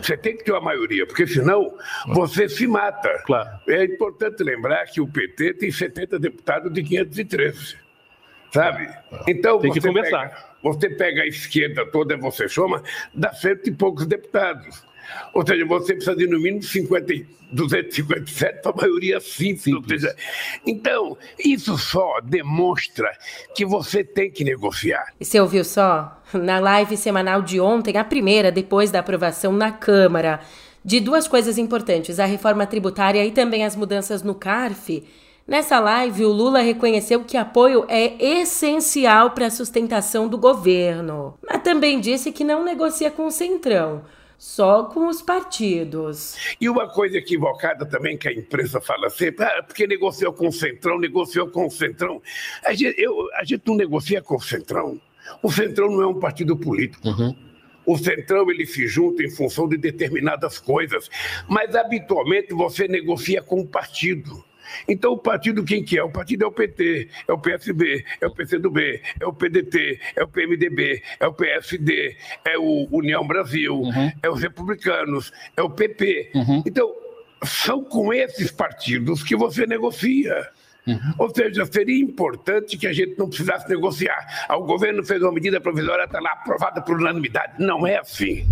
Você 0.00 0.16
tem 0.16 0.36
que 0.36 0.44
ter 0.44 0.52
uma 0.52 0.60
maioria, 0.60 1.06
porque 1.06 1.26
senão 1.26 1.76
você 2.08 2.48
se 2.48 2.66
mata. 2.66 3.22
Claro. 3.24 3.48
É 3.68 3.84
importante 3.84 4.42
lembrar 4.42 4.84
que 4.86 5.00
o 5.00 5.06
PT 5.06 5.54
tem 5.54 5.70
70 5.70 6.18
deputados 6.18 6.72
de 6.72 6.82
513. 6.82 7.76
Sabe? 8.52 8.86
Então, 9.26 9.58
tem 9.58 9.72
que 9.72 9.80
você 9.80 9.88
conversar. 9.88 10.28
Pega, 10.28 10.44
você 10.62 10.90
pega 10.90 11.22
a 11.22 11.26
esquerda 11.26 11.86
toda, 11.86 12.16
você 12.18 12.48
soma, 12.48 12.82
dá 13.14 13.32
cento 13.32 13.66
e 13.68 13.72
poucos 13.72 14.06
deputados. 14.06 14.84
Ou 15.34 15.46
seja, 15.46 15.64
você 15.64 15.94
precisa 15.94 16.16
de 16.16 16.26
no 16.26 16.38
mínimo 16.40 16.62
50, 16.62 17.14
257 17.52 18.62
para 18.62 18.72
a 18.72 18.74
maioria 18.74 19.20
simples. 19.20 19.62
simples. 19.62 20.00
Seja, 20.00 20.16
então, 20.66 21.16
isso 21.38 21.76
só 21.76 22.20
demonstra 22.22 23.10
que 23.54 23.64
você 23.64 24.02
tem 24.02 24.30
que 24.30 24.42
negociar. 24.42 25.12
E 25.20 25.24
você 25.24 25.38
ouviu 25.38 25.64
só? 25.64 26.18
Na 26.32 26.58
live 26.58 26.96
semanal 26.96 27.42
de 27.42 27.60
ontem, 27.60 27.98
a 27.98 28.04
primeira 28.04 28.50
depois 28.50 28.90
da 28.90 29.00
aprovação 29.00 29.52
na 29.52 29.70
Câmara, 29.70 30.40
de 30.84 30.98
duas 30.98 31.28
coisas 31.28 31.58
importantes: 31.58 32.18
a 32.18 32.24
reforma 32.24 32.66
tributária 32.66 33.24
e 33.24 33.30
também 33.30 33.64
as 33.64 33.76
mudanças 33.76 34.22
no 34.22 34.34
CARF. 34.34 35.04
Nessa 35.46 35.80
live, 35.80 36.24
o 36.24 36.32
Lula 36.32 36.60
reconheceu 36.60 37.24
que 37.24 37.36
apoio 37.36 37.84
é 37.88 38.40
essencial 38.40 39.32
para 39.32 39.46
a 39.46 39.50
sustentação 39.50 40.28
do 40.28 40.38
governo, 40.38 41.34
mas 41.44 41.60
também 41.62 42.00
disse 42.00 42.30
que 42.30 42.44
não 42.44 42.64
negocia 42.64 43.10
com 43.10 43.26
o 43.26 43.30
Centrão 43.30 44.02
só 44.42 44.82
com 44.82 45.06
os 45.06 45.22
partidos. 45.22 46.36
E 46.60 46.68
uma 46.68 46.88
coisa 46.88 47.16
equivocada 47.16 47.86
também 47.86 48.18
que 48.18 48.26
a 48.26 48.32
imprensa 48.32 48.80
fala 48.80 49.08
sempre, 49.08 49.44
ah, 49.44 49.62
porque 49.62 49.86
negociou 49.86 50.32
com 50.32 50.48
o 50.48 50.52
Centrão, 50.52 50.98
negociou 50.98 51.46
com 51.48 51.68
o 51.68 51.70
Centrão. 51.70 52.20
A 52.64 52.74
gente, 52.74 53.00
eu, 53.00 53.32
a 53.34 53.44
gente 53.44 53.62
não 53.64 53.76
negocia 53.76 54.20
com 54.20 54.34
o 54.34 54.40
Centrão. 54.40 55.00
O 55.44 55.52
Centrão 55.52 55.88
não 55.92 56.02
é 56.02 56.06
um 56.08 56.18
partido 56.18 56.56
político. 56.56 57.06
Uhum. 57.06 57.36
O 57.86 57.96
Centrão 57.96 58.50
ele 58.50 58.66
se 58.66 58.88
junta 58.88 59.22
em 59.22 59.30
função 59.30 59.68
de 59.68 59.76
determinadas 59.76 60.58
coisas, 60.58 61.08
mas 61.48 61.76
habitualmente 61.76 62.52
você 62.52 62.88
negocia 62.88 63.40
com 63.42 63.60
o 63.60 63.66
partido. 63.66 64.44
Então, 64.88 65.12
o 65.12 65.18
partido 65.18 65.64
quem 65.64 65.84
que 65.84 65.98
é? 65.98 66.02
O 66.02 66.10
partido 66.10 66.44
é 66.44 66.46
o 66.46 66.52
PT, 66.52 67.08
é 67.28 67.32
o 67.32 67.38
PSB, 67.38 68.04
é 68.20 68.26
o 68.26 68.34
PCdoB, 68.34 69.02
é 69.20 69.26
o 69.26 69.32
PDT, 69.32 70.00
é 70.16 70.24
o 70.24 70.28
PMDB, 70.28 71.02
é 71.20 71.26
o 71.26 71.32
PSD, 71.32 72.16
é 72.44 72.58
o 72.58 72.88
União 72.90 73.26
Brasil, 73.26 73.74
uhum. 73.74 74.12
é 74.22 74.30
os 74.30 74.40
republicanos, 74.40 75.32
é 75.56 75.62
o 75.62 75.70
PP. 75.70 76.30
Uhum. 76.34 76.62
Então, 76.66 76.92
são 77.44 77.82
com 77.84 78.12
esses 78.12 78.50
partidos 78.50 79.22
que 79.22 79.36
você 79.36 79.66
negocia. 79.66 80.48
Uhum. 80.86 81.14
Ou 81.18 81.34
seja, 81.34 81.64
seria 81.66 82.02
importante 82.02 82.76
que 82.76 82.86
a 82.86 82.92
gente 82.92 83.16
não 83.16 83.28
precisasse 83.28 83.68
negociar. 83.68 84.46
Ah, 84.48 84.56
o 84.56 84.64
governo 84.64 85.04
fez 85.04 85.22
uma 85.22 85.32
medida 85.32 85.60
provisória, 85.60 86.04
está 86.04 86.20
lá 86.20 86.32
aprovada 86.32 86.82
por 86.82 86.96
unanimidade. 86.96 87.54
Não 87.58 87.86
é 87.86 87.98
assim. 87.98 88.44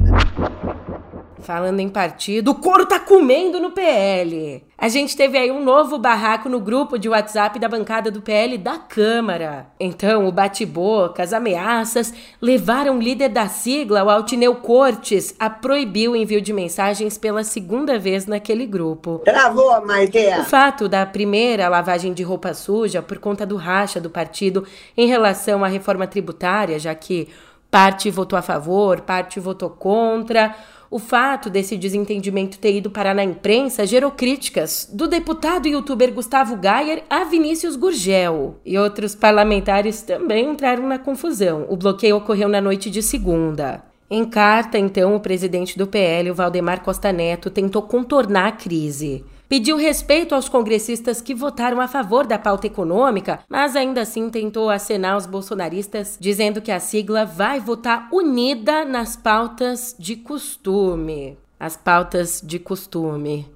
Falando 1.42 1.80
em 1.80 1.88
partido, 1.88 2.50
o 2.50 2.54
couro 2.54 2.86
tá 2.86 2.98
comendo 2.98 3.60
no 3.60 3.70
PL. 3.70 4.64
A 4.76 4.88
gente 4.88 5.16
teve 5.16 5.36
aí 5.36 5.50
um 5.50 5.62
novo 5.62 5.98
barraco 5.98 6.48
no 6.48 6.60
grupo 6.60 6.98
de 6.98 7.08
WhatsApp 7.08 7.58
da 7.58 7.68
bancada 7.68 8.10
do 8.10 8.22
PL 8.22 8.56
da 8.56 8.78
Câmara. 8.78 9.66
Então, 9.78 10.26
o 10.26 10.32
bate-boca, 10.32 11.22
as 11.22 11.32
ameaças 11.32 12.14
levaram 12.40 12.96
o 12.96 13.00
líder 13.00 13.28
da 13.28 13.46
sigla, 13.46 14.02
o 14.02 14.08
Altineu 14.08 14.54
Cortes, 14.54 15.34
a 15.38 15.50
proibir 15.50 16.08
o 16.08 16.16
envio 16.16 16.40
de 16.40 16.52
mensagens 16.52 17.18
pela 17.18 17.44
segunda 17.44 17.98
vez 17.98 18.26
naquele 18.26 18.66
grupo. 18.66 19.20
Travou, 19.24 19.84
Maite! 19.84 20.18
O 20.38 20.44
fato 20.44 20.88
da 20.88 21.04
primeira 21.04 21.68
lavagem 21.68 22.14
de 22.14 22.22
roupa 22.22 22.54
suja 22.54 23.02
por 23.02 23.18
conta 23.18 23.44
do 23.44 23.56
racha 23.56 24.00
do 24.00 24.08
partido 24.08 24.66
em 24.96 25.06
relação 25.06 25.64
à 25.64 25.68
reforma 25.68 26.06
tributária, 26.06 26.78
já 26.78 26.94
que 26.94 27.28
parte 27.70 28.10
votou 28.10 28.38
a 28.38 28.42
favor, 28.42 29.02
parte 29.02 29.38
votou 29.38 29.70
contra. 29.70 30.54
O 30.90 30.98
fato 30.98 31.48
desse 31.48 31.76
desentendimento 31.76 32.58
ter 32.58 32.74
ido 32.74 32.90
parar 32.90 33.14
na 33.14 33.22
imprensa 33.22 33.86
gerou 33.86 34.10
críticas 34.10 34.90
do 34.92 35.06
deputado 35.06 35.68
e 35.68 35.70
youtuber 35.70 36.12
Gustavo 36.12 36.56
Gayer 36.56 37.04
a 37.08 37.22
Vinícius 37.22 37.76
Gurgel. 37.76 38.56
E 38.66 38.76
outros 38.76 39.14
parlamentares 39.14 40.02
também 40.02 40.50
entraram 40.50 40.88
na 40.88 40.98
confusão. 40.98 41.64
O 41.68 41.76
bloqueio 41.76 42.16
ocorreu 42.16 42.48
na 42.48 42.60
noite 42.60 42.90
de 42.90 43.04
segunda. 43.04 43.84
Em 44.10 44.24
carta, 44.24 44.76
então, 44.76 45.14
o 45.14 45.20
presidente 45.20 45.78
do 45.78 45.86
PL, 45.86 46.32
o 46.32 46.34
Valdemar 46.34 46.82
Costa 46.82 47.12
Neto, 47.12 47.48
tentou 47.50 47.82
contornar 47.82 48.48
a 48.48 48.52
crise 48.52 49.24
pediu 49.50 49.76
respeito 49.76 50.32
aos 50.32 50.48
congressistas 50.48 51.20
que 51.20 51.34
votaram 51.34 51.80
a 51.80 51.88
favor 51.88 52.24
da 52.24 52.38
pauta 52.38 52.68
econômica, 52.68 53.40
mas 53.48 53.74
ainda 53.74 54.02
assim 54.02 54.30
tentou 54.30 54.70
acenar 54.70 55.16
os 55.16 55.26
bolsonaristas, 55.26 56.16
dizendo 56.20 56.62
que 56.62 56.70
a 56.70 56.78
sigla 56.78 57.26
vai 57.26 57.58
votar 57.58 58.08
unida 58.12 58.84
nas 58.84 59.16
pautas 59.16 59.96
de 59.98 60.14
costume. 60.14 61.36
As 61.58 61.76
pautas 61.76 62.40
de 62.40 62.60
costume. 62.60 63.50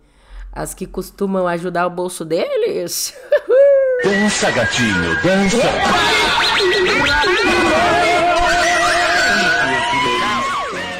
As 0.53 0.75
que 0.75 0.85
costumam 0.85 1.47
ajudar 1.47 1.87
o 1.87 1.91
bolso 1.91 2.25
deles? 2.25 3.15
Dança, 4.03 4.51
gatinho, 4.51 5.23
dança! 5.23 5.59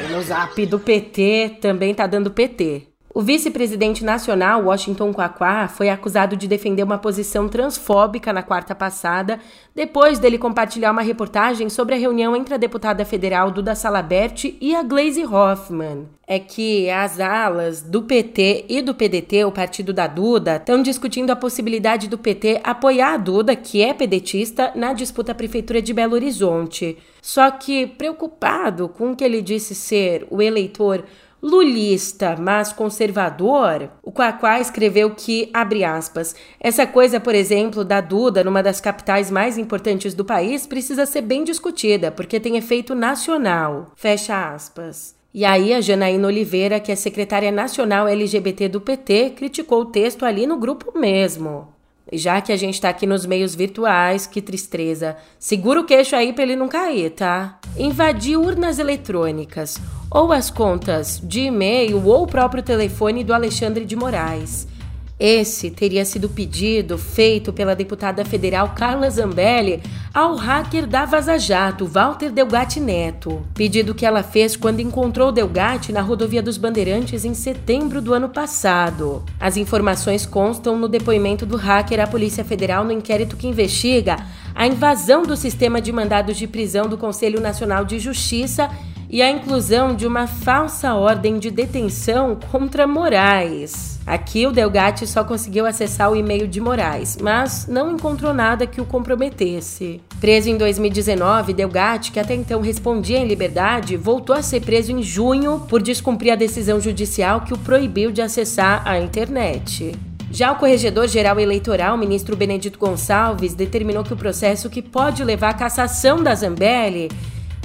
No 0.09 0.23
zap 0.23 0.65
do 0.65 0.79
PT 0.79 1.57
também 1.61 1.93
tá 1.93 2.07
dando 2.07 2.31
PT. 2.31 2.94
O 3.15 3.21
vice-presidente 3.21 4.03
nacional, 4.03 4.65
Washington 4.65 5.13
Quaquá, 5.13 5.69
foi 5.69 5.87
acusado 5.87 6.35
de 6.35 6.49
defender 6.49 6.83
uma 6.83 6.97
posição 6.97 7.47
transfóbica 7.47 8.33
na 8.33 8.43
quarta 8.43 8.75
passada, 8.75 9.39
depois 9.73 10.19
dele 10.19 10.37
compartilhar 10.37 10.91
uma 10.91 11.01
reportagem 11.01 11.69
sobre 11.69 11.95
a 11.95 11.97
reunião 11.97 12.35
entre 12.35 12.53
a 12.53 12.57
deputada 12.57 13.05
federal 13.05 13.51
Duda 13.51 13.73
Salabert 13.73 14.53
e 14.59 14.75
a 14.75 14.83
Glaze 14.83 15.23
Hoffman. 15.23 16.09
É 16.27 16.39
que 16.39 16.89
as 16.89 17.21
alas 17.21 17.81
do 17.81 18.01
PT 18.01 18.65
e 18.67 18.81
do 18.81 18.93
PDT, 18.93 19.45
o 19.45 19.51
partido 19.51 19.93
da 19.93 20.07
Duda, 20.07 20.57
estão 20.57 20.81
discutindo 20.81 21.29
a 21.29 21.37
possibilidade 21.37 22.09
do 22.09 22.17
PT 22.17 22.59
apoiar 22.65 23.13
a 23.13 23.17
Duda, 23.17 23.55
que 23.55 23.81
é 23.81 23.93
pedetista, 23.93 24.73
na 24.75 24.91
disputa 24.91 25.31
à 25.31 25.35
prefeitura 25.35 25.81
de 25.81 25.93
Belo 25.93 26.15
Horizonte. 26.15 26.97
Só 27.21 27.49
que, 27.49 27.87
preocupado 27.87 28.89
com 28.89 29.11
o 29.11 29.15
que 29.15 29.23
ele 29.23 29.41
disse 29.41 29.73
ser 29.73 30.27
o 30.29 30.41
eleitor 30.41 31.05
lulista, 31.45 32.35
mas 32.35 32.73
conservador, 32.73 33.91
o 34.01 34.11
Quaquá 34.11 34.59
escreveu 34.59 35.11
que, 35.11 35.51
abre 35.53 35.83
aspas, 35.83 36.35
essa 36.59 36.87
coisa, 36.87 37.19
por 37.19 37.35
exemplo, 37.35 37.85
da 37.85 38.01
Duda 38.01 38.43
numa 38.43 38.63
das 38.63 38.81
capitais 38.81 39.29
mais 39.29 39.55
importantes 39.55 40.15
do 40.15 40.25
país 40.25 40.65
precisa 40.65 41.05
ser 41.05 41.21
bem 41.21 41.43
discutida, 41.43 42.11
porque 42.11 42.39
tem 42.39 42.57
efeito 42.57 42.95
nacional. 42.95 43.91
Fecha 43.95 44.55
aspas. 44.55 45.13
E 45.31 45.45
aí 45.45 45.71
a 45.71 45.81
Janaína 45.81 46.27
Oliveira, 46.27 46.79
que 46.79 46.91
é 46.91 46.95
secretária 46.95 47.51
nacional 47.51 48.07
LGBT 48.07 48.67
do 48.67 48.81
PT, 48.81 49.33
criticou 49.35 49.81
o 49.81 49.85
texto 49.85 50.25
ali 50.25 50.47
no 50.47 50.57
grupo 50.57 50.97
mesmo. 50.97 51.74
Já 52.11 52.39
que 52.39 52.51
a 52.51 52.57
gente 52.57 52.79
tá 52.79 52.89
aqui 52.89 53.07
nos 53.07 53.25
meios 53.25 53.55
virtuais, 53.55 54.27
que 54.27 54.41
tristeza. 54.41 55.17
Segura 55.39 55.81
o 55.81 55.85
queixo 55.85 56.15
aí 56.15 56.33
pra 56.33 56.43
ele 56.43 56.55
não 56.55 56.67
cair, 56.67 57.09
tá? 57.09 57.59
Invadir 57.77 58.37
urnas 58.37 58.77
eletrônicas, 58.77 59.79
ou 60.11 60.31
as 60.31 60.51
contas 60.51 61.19
de 61.23 61.41
e-mail 61.41 62.05
ou 62.05 62.23
o 62.23 62.27
próprio 62.27 62.61
telefone 62.61 63.23
do 63.23 63.33
Alexandre 63.33 63.85
de 63.85 63.95
Moraes. 63.95 64.67
Esse 65.17 65.71
teria 65.71 66.03
sido 66.03 66.27
pedido 66.27 66.97
feito 66.97 67.53
pela 67.53 67.73
deputada 67.73 68.25
federal 68.25 68.73
Carla 68.75 69.09
Zambelli 69.09 69.81
ao 70.13 70.35
hacker 70.35 70.85
da 70.85 71.05
Vaza 71.05 71.37
Jato, 71.37 71.85
Walter 71.85 72.29
Delgatti 72.29 72.81
Neto. 72.81 73.41
Pedido 73.53 73.95
que 73.95 74.05
ela 74.05 74.21
fez 74.23 74.57
quando 74.57 74.81
encontrou 74.81 75.31
Delgatti 75.31 75.93
na 75.93 76.01
rodovia 76.01 76.43
dos 76.43 76.57
Bandeirantes 76.57 77.23
em 77.23 77.33
setembro 77.33 78.01
do 78.01 78.13
ano 78.13 78.27
passado. 78.27 79.23
As 79.39 79.55
informações 79.55 80.25
constam 80.25 80.77
no 80.77 80.89
depoimento 80.89 81.45
do 81.45 81.55
hacker 81.55 82.01
à 82.01 82.07
Polícia 82.07 82.43
Federal 82.43 82.83
no 82.83 82.91
inquérito 82.91 83.37
que 83.37 83.47
investiga 83.47 84.17
a 84.53 84.67
invasão 84.67 85.23
do 85.23 85.37
sistema 85.37 85.81
de 85.81 85.93
mandados 85.93 86.35
de 86.35 86.45
prisão 86.45 86.89
do 86.89 86.97
Conselho 86.97 87.39
Nacional 87.39 87.85
de 87.85 87.99
Justiça 87.99 88.69
e 89.09 89.21
a 89.21 89.29
inclusão 89.29 89.95
de 89.95 90.05
uma 90.07 90.27
falsa 90.27 90.93
ordem 90.93 91.39
de 91.39 91.51
detenção 91.51 92.37
contra 92.51 92.87
Moraes. 92.87 93.99
Aqui 94.05 94.45
o 94.45 94.51
Delgatti 94.51 95.07
só 95.07 95.23
conseguiu 95.23 95.65
acessar 95.65 96.11
o 96.11 96.15
e-mail 96.15 96.47
de 96.47 96.61
Moraes, 96.61 97.17
mas 97.19 97.67
não 97.67 97.91
encontrou 97.91 98.33
nada 98.33 98.67
que 98.67 98.79
o 98.79 98.85
comprometesse. 98.85 99.99
Preso 100.19 100.49
em 100.49 100.57
2019, 100.57 101.53
Delgatti, 101.53 102.11
que 102.11 102.19
até 102.19 102.35
então 102.35 102.61
respondia 102.61 103.17
em 103.17 103.27
liberdade, 103.27 103.97
voltou 103.97 104.35
a 104.35 104.43
ser 104.43 104.61
preso 104.61 104.91
em 104.91 105.01
junho 105.01 105.61
por 105.67 105.81
descumprir 105.81 106.33
a 106.33 106.35
decisão 106.35 106.79
judicial 106.79 107.41
que 107.41 107.53
o 107.53 107.57
proibiu 107.57 108.11
de 108.11 108.21
acessar 108.21 108.83
a 108.85 108.99
internet. 108.99 109.93
Já 110.31 110.51
o 110.51 110.57
Corregedor-Geral 110.57 111.39
Eleitoral, 111.39 111.97
ministro 111.97 112.35
Benedito 112.35 112.77
Gonçalves, 112.77 113.53
determinou 113.53 114.03
que 114.03 114.13
o 114.13 114.17
processo 114.17 114.69
que 114.69 114.81
pode 114.81 115.23
levar 115.23 115.49
à 115.49 115.53
cassação 115.53 116.21
da 116.21 116.35
Zambelli 116.35 117.09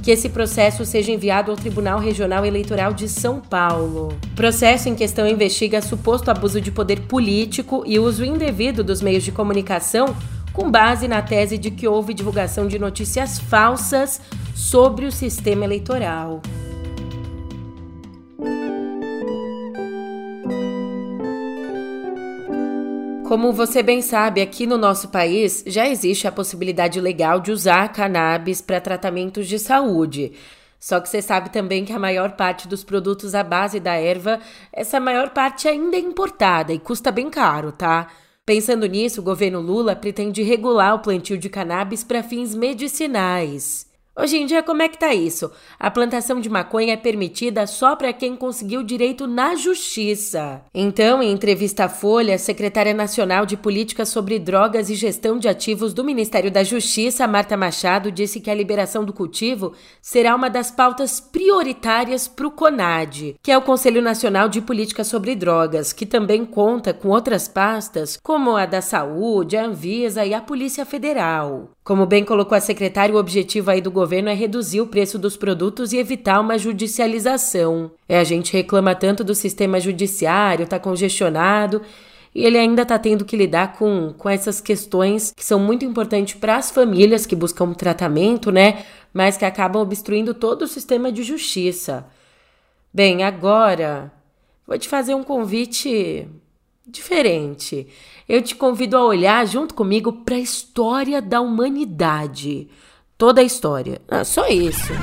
que 0.02 0.10
esse 0.10 0.28
processo 0.28 0.84
seja 0.84 1.12
enviado 1.12 1.50
ao 1.50 1.56
Tribunal 1.56 1.98
Regional 1.98 2.44
Eleitoral 2.44 2.92
de 2.92 3.08
São 3.08 3.40
Paulo. 3.40 4.16
O 4.32 4.34
processo 4.34 4.88
em 4.88 4.94
questão 4.94 5.26
investiga 5.26 5.82
suposto 5.82 6.30
abuso 6.30 6.60
de 6.60 6.70
poder 6.70 7.00
político 7.02 7.82
e 7.86 7.98
uso 7.98 8.24
indevido 8.24 8.82
dos 8.82 9.02
meios 9.02 9.24
de 9.24 9.32
comunicação 9.32 10.14
com 10.52 10.70
base 10.70 11.06
na 11.06 11.22
tese 11.22 11.56
de 11.56 11.70
que 11.70 11.86
houve 11.86 12.14
divulgação 12.14 12.66
de 12.66 12.78
notícias 12.78 13.38
falsas 13.38 14.20
sobre 14.54 15.06
o 15.06 15.12
sistema 15.12 15.64
eleitoral. 15.64 16.40
Como 23.30 23.52
você 23.52 23.80
bem 23.80 24.02
sabe, 24.02 24.40
aqui 24.40 24.66
no 24.66 24.76
nosso 24.76 25.06
país 25.06 25.62
já 25.64 25.88
existe 25.88 26.26
a 26.26 26.32
possibilidade 26.32 27.00
legal 27.00 27.38
de 27.38 27.52
usar 27.52 27.92
cannabis 27.92 28.60
para 28.60 28.80
tratamentos 28.80 29.46
de 29.46 29.56
saúde. 29.56 30.32
Só 30.80 30.98
que 30.98 31.08
você 31.08 31.22
sabe 31.22 31.48
também 31.48 31.84
que 31.84 31.92
a 31.92 31.98
maior 32.00 32.32
parte 32.32 32.66
dos 32.66 32.82
produtos 32.82 33.32
à 33.36 33.44
base 33.44 33.78
da 33.78 33.94
erva, 33.94 34.40
essa 34.72 34.98
maior 34.98 35.30
parte 35.30 35.68
ainda 35.68 35.96
é 35.96 36.00
importada 36.00 36.72
e 36.72 36.80
custa 36.80 37.12
bem 37.12 37.30
caro, 37.30 37.70
tá? 37.70 38.08
Pensando 38.44 38.84
nisso, 38.86 39.20
o 39.20 39.24
governo 39.24 39.60
Lula 39.60 39.94
pretende 39.94 40.42
regular 40.42 40.96
o 40.96 40.98
plantio 40.98 41.38
de 41.38 41.48
cannabis 41.48 42.02
para 42.02 42.24
fins 42.24 42.52
medicinais. 42.52 43.89
Hoje 44.20 44.36
em 44.36 44.44
dia, 44.44 44.62
como 44.62 44.82
é 44.82 44.88
que 44.88 44.98
tá 44.98 45.14
isso? 45.14 45.50
A 45.78 45.90
plantação 45.90 46.42
de 46.42 46.50
maconha 46.50 46.92
é 46.92 46.96
permitida 46.96 47.66
só 47.66 47.96
para 47.96 48.12
quem 48.12 48.36
conseguiu 48.36 48.82
direito 48.82 49.26
na 49.26 49.54
justiça. 49.54 50.60
Então, 50.74 51.22
em 51.22 51.32
entrevista 51.32 51.86
à 51.86 51.88
Folha, 51.88 52.34
a 52.34 52.38
secretária 52.38 52.92
nacional 52.92 53.46
de 53.46 53.56
Políticas 53.56 54.10
sobre 54.10 54.38
Drogas 54.38 54.90
e 54.90 54.94
Gestão 54.94 55.38
de 55.38 55.48
Ativos 55.48 55.94
do 55.94 56.04
Ministério 56.04 56.50
da 56.50 56.62
Justiça, 56.62 57.26
Marta 57.26 57.56
Machado, 57.56 58.12
disse 58.12 58.40
que 58.40 58.50
a 58.50 58.54
liberação 58.54 59.06
do 59.06 59.12
cultivo 59.14 59.72
será 60.02 60.36
uma 60.36 60.50
das 60.50 60.70
pautas 60.70 61.18
prioritárias 61.18 62.28
para 62.28 62.46
o 62.46 62.50
CONAD, 62.50 63.36
que 63.42 63.50
é 63.50 63.56
o 63.56 63.62
Conselho 63.62 64.02
Nacional 64.02 64.50
de 64.50 64.60
Políticas 64.60 65.06
sobre 65.06 65.34
Drogas, 65.34 65.94
que 65.94 66.04
também 66.04 66.44
conta 66.44 66.92
com 66.92 67.08
outras 67.08 67.48
pastas, 67.48 68.18
como 68.22 68.54
a 68.54 68.66
da 68.66 68.82
Saúde, 68.82 69.56
a 69.56 69.64
Anvisa 69.64 70.26
e 70.26 70.34
a 70.34 70.42
Polícia 70.42 70.84
Federal. 70.84 71.70
Como 71.82 72.04
bem 72.06 72.22
colocou 72.22 72.56
a 72.56 72.60
secretária, 72.60 73.14
o 73.14 73.18
objetivo 73.18 73.70
aí 73.70 73.80
do 73.80 73.90
governo 73.90 74.09
é 74.14 74.34
reduzir 74.34 74.80
o 74.80 74.86
preço 74.86 75.18
dos 75.18 75.36
produtos 75.36 75.92
e 75.92 75.98
evitar 75.98 76.40
uma 76.40 76.58
judicialização. 76.58 77.90
É, 78.08 78.18
a 78.18 78.24
gente 78.24 78.52
reclama 78.52 78.94
tanto 78.94 79.22
do 79.22 79.34
sistema 79.34 79.78
judiciário, 79.78 80.66
tá 80.66 80.78
congestionado, 80.78 81.82
e 82.34 82.44
ele 82.44 82.58
ainda 82.58 82.82
está 82.82 82.98
tendo 82.98 83.24
que 83.24 83.36
lidar 83.36 83.76
com, 83.76 84.14
com 84.16 84.28
essas 84.28 84.60
questões 84.60 85.32
que 85.36 85.44
são 85.44 85.58
muito 85.58 85.84
importantes 85.84 86.34
para 86.34 86.56
as 86.56 86.70
famílias 86.70 87.26
que 87.26 87.34
buscam 87.34 87.72
tratamento, 87.72 88.52
né? 88.52 88.84
Mas 89.12 89.36
que 89.36 89.44
acabam 89.44 89.82
obstruindo 89.82 90.32
todo 90.32 90.62
o 90.62 90.68
sistema 90.68 91.10
de 91.10 91.22
justiça. 91.22 92.06
Bem, 92.92 93.24
agora 93.24 94.12
vou 94.66 94.78
te 94.78 94.88
fazer 94.88 95.14
um 95.14 95.24
convite 95.24 96.28
diferente. 96.86 97.86
Eu 98.28 98.42
te 98.42 98.54
convido 98.54 98.96
a 98.96 99.04
olhar 99.04 99.46
junto 99.46 99.74
comigo 99.74 100.12
para 100.12 100.36
a 100.36 100.40
história 100.40 101.20
da 101.20 101.40
humanidade. 101.40 102.68
Toda 103.20 103.42
a 103.42 103.44
história. 103.44 104.00
Ah, 104.08 104.24
só 104.24 104.48
isso. 104.48 104.94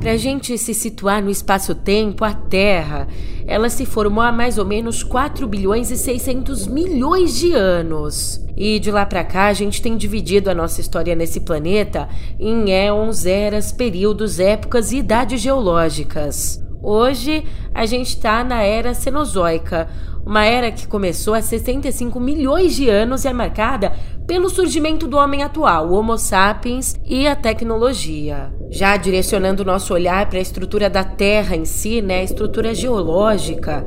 Para 0.00 0.12
a 0.12 0.16
gente 0.16 0.56
se 0.56 0.72
situar 0.72 1.22
no 1.22 1.28
espaço-tempo, 1.28 2.24
a 2.24 2.32
Terra, 2.32 3.06
ela 3.46 3.68
se 3.68 3.84
formou 3.84 4.24
há 4.24 4.32
mais 4.32 4.56
ou 4.56 4.64
menos 4.64 5.02
4 5.02 5.46
bilhões 5.46 5.90
e 5.90 5.96
600 5.98 6.66
milhões 6.66 7.36
de 7.36 7.52
anos. 7.52 8.42
E 8.56 8.78
de 8.78 8.90
lá 8.90 9.04
para 9.04 9.22
cá, 9.24 9.48
a 9.48 9.52
gente 9.52 9.82
tem 9.82 9.94
dividido 9.94 10.48
a 10.48 10.54
nossa 10.54 10.80
história 10.80 11.14
nesse 11.14 11.40
planeta 11.40 12.08
em 12.40 12.72
éons, 12.72 13.26
eras, 13.26 13.70
períodos, 13.70 14.40
épocas 14.40 14.90
e 14.90 14.96
idades 14.96 15.42
geológicas. 15.42 16.64
Hoje, 16.82 17.44
a 17.74 17.84
gente 17.84 18.08
está 18.08 18.42
na 18.42 18.62
era 18.62 18.94
Cenozoica, 18.94 19.86
uma 20.26 20.44
era 20.44 20.72
que 20.72 20.88
começou 20.88 21.34
há 21.34 21.40
65 21.40 22.18
milhões 22.18 22.74
de 22.74 22.88
anos 22.88 23.24
e 23.24 23.28
é 23.28 23.32
marcada 23.32 23.92
pelo 24.26 24.50
surgimento 24.50 25.06
do 25.06 25.16
homem 25.16 25.42
atual, 25.42 25.88
o 25.88 25.94
Homo 25.94 26.18
sapiens 26.18 26.96
e 27.04 27.28
a 27.28 27.36
tecnologia. 27.36 28.52
Já 28.68 28.96
direcionando 28.96 29.62
o 29.62 29.66
nosso 29.66 29.94
olhar 29.94 30.28
para 30.28 30.38
a 30.38 30.42
estrutura 30.42 30.90
da 30.90 31.04
Terra 31.04 31.54
em 31.54 31.64
si, 31.64 32.02
né, 32.02 32.18
a 32.20 32.24
estrutura 32.24 32.74
geológica, 32.74 33.84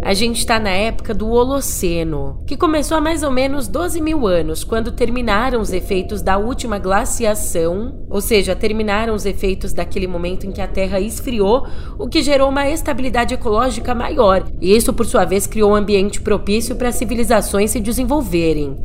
a 0.00 0.14
gente 0.14 0.38
está 0.38 0.58
na 0.58 0.70
época 0.70 1.12
do 1.12 1.28
Holoceno, 1.28 2.42
que 2.46 2.56
começou 2.56 2.96
há 2.96 3.00
mais 3.00 3.22
ou 3.22 3.30
menos 3.30 3.68
12 3.68 4.00
mil 4.00 4.26
anos, 4.26 4.64
quando 4.64 4.90
terminaram 4.90 5.60
os 5.60 5.72
efeitos 5.72 6.22
da 6.22 6.38
última 6.38 6.78
glaciação, 6.78 8.06
ou 8.08 8.22
seja, 8.22 8.56
terminaram 8.56 9.14
os 9.14 9.26
efeitos 9.26 9.74
daquele 9.74 10.06
momento 10.06 10.46
em 10.46 10.52
que 10.52 10.62
a 10.62 10.66
Terra 10.66 10.98
esfriou, 10.98 11.66
o 11.98 12.08
que 12.08 12.22
gerou 12.22 12.48
uma 12.48 12.68
estabilidade 12.68 13.34
ecológica 13.34 13.94
maior, 13.94 14.44
e 14.60 14.74
isso, 14.74 14.94
por 14.94 15.04
sua 15.04 15.26
vez, 15.26 15.46
criou 15.46 15.72
um 15.72 15.76
ambiente 15.76 16.20
propício 16.22 16.76
para 16.76 16.90
civilizações 16.90 17.70
se 17.70 17.78
desenvolverem. 17.78 18.78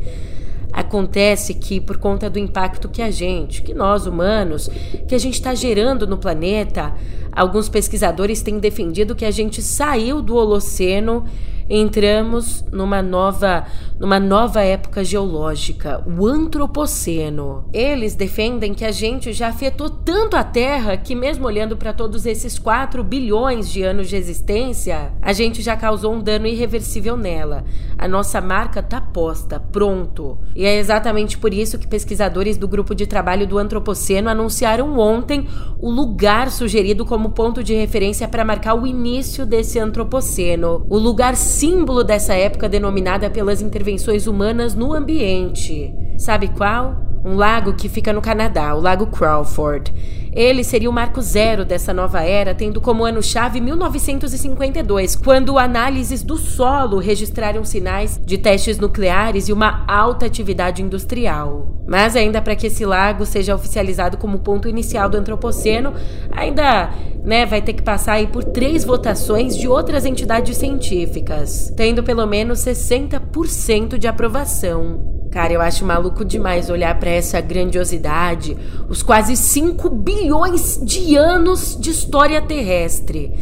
Acontece 0.78 1.54
que, 1.54 1.80
por 1.80 1.96
conta 1.96 2.30
do 2.30 2.38
impacto 2.38 2.88
que 2.88 3.02
a 3.02 3.10
gente, 3.10 3.62
que 3.62 3.74
nós 3.74 4.06
humanos, 4.06 4.70
que 5.08 5.14
a 5.14 5.18
gente 5.18 5.34
está 5.34 5.52
gerando 5.52 6.06
no 6.06 6.16
planeta, 6.16 6.94
alguns 7.32 7.68
pesquisadores 7.68 8.42
têm 8.42 8.60
defendido 8.60 9.16
que 9.16 9.24
a 9.24 9.30
gente 9.32 9.60
saiu 9.60 10.22
do 10.22 10.36
Holoceno 10.36 11.24
entramos 11.68 12.64
numa 12.72 13.02
nova, 13.02 13.66
numa 13.98 14.18
nova 14.18 14.62
época 14.62 15.04
geológica, 15.04 16.02
o 16.06 16.26
Antropoceno. 16.26 17.68
Eles 17.72 18.14
defendem 18.14 18.72
que 18.72 18.84
a 18.84 18.90
gente 18.90 19.32
já 19.32 19.48
afetou 19.48 19.90
tanto 19.90 20.36
a 20.36 20.44
Terra 20.44 20.96
que, 20.96 21.14
mesmo 21.14 21.46
olhando 21.46 21.76
para 21.76 21.92
todos 21.92 22.26
esses 22.26 22.58
4 22.58 23.04
bilhões 23.04 23.70
de 23.70 23.82
anos 23.82 24.08
de 24.08 24.16
existência, 24.16 25.12
a 25.20 25.32
gente 25.32 25.60
já 25.60 25.76
causou 25.76 26.14
um 26.14 26.20
dano 26.20 26.46
irreversível 26.46 27.16
nela. 27.16 27.64
A 27.98 28.08
nossa 28.08 28.40
marca 28.40 28.82
tá 28.82 29.00
posta, 29.00 29.60
pronto. 29.60 30.38
E 30.54 30.64
é 30.64 30.78
exatamente 30.78 31.36
por 31.36 31.52
isso 31.52 31.78
que 31.78 31.86
pesquisadores 31.86 32.56
do 32.56 32.68
grupo 32.68 32.94
de 32.94 33.06
trabalho 33.06 33.46
do 33.46 33.58
Antropoceno 33.58 34.30
anunciaram 34.30 34.98
ontem 34.98 35.46
o 35.80 35.90
lugar 35.90 36.50
sugerido 36.50 37.04
como 37.04 37.30
ponto 37.30 37.62
de 37.62 37.74
referência 37.74 38.26
para 38.28 38.44
marcar 38.44 38.74
o 38.74 38.86
início 38.86 39.44
desse 39.44 39.78
Antropoceno. 39.78 40.86
O 40.88 40.98
lugar 40.98 41.36
símbolo 41.58 42.04
dessa 42.04 42.34
época 42.34 42.68
denominada 42.68 43.28
pelas 43.28 43.60
intervenções 43.60 44.28
humanas 44.28 44.76
no 44.76 44.92
ambiente. 44.94 45.92
Sabe 46.16 46.46
qual? 46.56 47.07
Um 47.28 47.36
lago 47.36 47.74
que 47.74 47.90
fica 47.90 48.10
no 48.10 48.22
Canadá, 48.22 48.74
o 48.74 48.80
Lago 48.80 49.06
Crawford. 49.08 49.92
Ele 50.32 50.64
seria 50.64 50.88
o 50.88 50.92
marco 50.92 51.20
zero 51.20 51.62
dessa 51.62 51.92
nova 51.92 52.22
era, 52.22 52.54
tendo 52.54 52.80
como 52.80 53.04
ano-chave 53.04 53.60
1952, 53.60 55.14
quando 55.14 55.58
análises 55.58 56.22
do 56.22 56.38
solo 56.38 56.96
registraram 56.96 57.66
sinais 57.66 58.18
de 58.24 58.38
testes 58.38 58.78
nucleares 58.78 59.46
e 59.46 59.52
uma 59.52 59.84
alta 59.86 60.24
atividade 60.24 60.82
industrial. 60.82 61.82
Mas 61.86 62.16
ainda 62.16 62.40
para 62.40 62.56
que 62.56 62.68
esse 62.68 62.86
lago 62.86 63.26
seja 63.26 63.54
oficializado 63.54 64.16
como 64.16 64.38
ponto 64.38 64.66
inicial 64.66 65.10
do 65.10 65.18
antropoceno, 65.18 65.92
ainda 66.32 66.88
né, 67.22 67.44
vai 67.44 67.60
ter 67.60 67.74
que 67.74 67.82
passar 67.82 68.14
aí 68.14 68.26
por 68.26 68.42
três 68.42 68.86
votações 68.86 69.54
de 69.54 69.68
outras 69.68 70.06
entidades 70.06 70.56
científicas, 70.56 71.70
tendo 71.76 72.02
pelo 72.02 72.26
menos 72.26 72.60
60% 72.60 73.98
de 73.98 74.08
aprovação. 74.08 75.17
Cara, 75.30 75.52
eu 75.52 75.60
acho 75.60 75.84
maluco 75.84 76.24
demais 76.24 76.70
olhar 76.70 76.98
para 76.98 77.10
essa 77.10 77.40
grandiosidade, 77.40 78.56
os 78.88 79.02
quase 79.02 79.36
5 79.36 79.90
bilhões 79.90 80.80
de 80.82 81.16
anos 81.16 81.76
de 81.78 81.90
história 81.90 82.40
terrestre. 82.40 83.32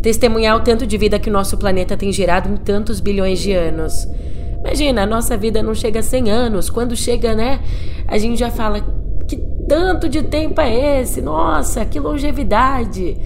Testemunhar 0.00 0.56
o 0.56 0.60
tanto 0.60 0.86
de 0.86 0.96
vida 0.96 1.18
que 1.18 1.28
o 1.28 1.32
nosso 1.32 1.58
planeta 1.58 1.96
tem 1.96 2.10
gerado 2.10 2.48
em 2.48 2.56
tantos 2.56 3.00
bilhões 3.00 3.38
de 3.38 3.52
anos. 3.52 4.08
Imagina, 4.60 5.02
a 5.02 5.06
nossa 5.06 5.36
vida 5.36 5.62
não 5.62 5.74
chega 5.74 6.00
a 6.00 6.02
100 6.02 6.30
anos. 6.30 6.70
Quando 6.70 6.96
chega, 6.96 7.34
né? 7.34 7.60
A 8.08 8.16
gente 8.16 8.38
já 8.38 8.50
fala: 8.50 8.80
que 9.28 9.36
tanto 9.68 10.08
de 10.08 10.22
tempo 10.22 10.60
é 10.60 11.00
esse? 11.00 11.20
Nossa, 11.20 11.84
que 11.84 12.00
longevidade! 12.00 13.16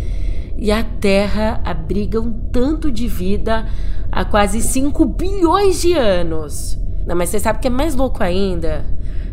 E 0.57 0.70
a 0.70 0.83
Terra 0.83 1.61
abriga 1.64 2.20
um 2.20 2.33
tanto 2.33 2.90
de 2.90 3.07
vida 3.07 3.66
há 4.11 4.25
quase 4.25 4.61
5 4.61 5.05
bilhões 5.05 5.81
de 5.81 5.94
anos. 5.94 6.79
Não, 7.07 7.17
mas 7.17 7.31
você 7.31 7.39
sabe 7.39 7.61
que 7.61 7.69
é 7.69 7.71
mais 7.71 7.95
louco 7.95 8.23
ainda? 8.23 8.85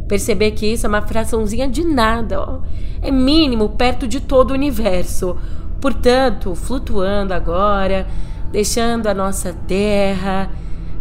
perceber 0.08 0.52
que 0.52 0.66
isso 0.66 0.86
é 0.86 0.90
uma 0.90 1.02
fraçãozinha 1.02 1.68
de 1.68 1.84
nada, 1.84 2.40
ó. 2.40 2.60
É 3.02 3.12
mínimo 3.12 3.70
perto 3.70 4.08
de 4.08 4.20
todo 4.20 4.52
o 4.52 4.54
universo. 4.54 5.38
Portanto, 5.82 6.56
flutuando 6.56 7.34
agora, 7.34 8.08
deixando 8.52 9.08
a 9.08 9.14
nossa 9.14 9.54
Terra 9.68 10.50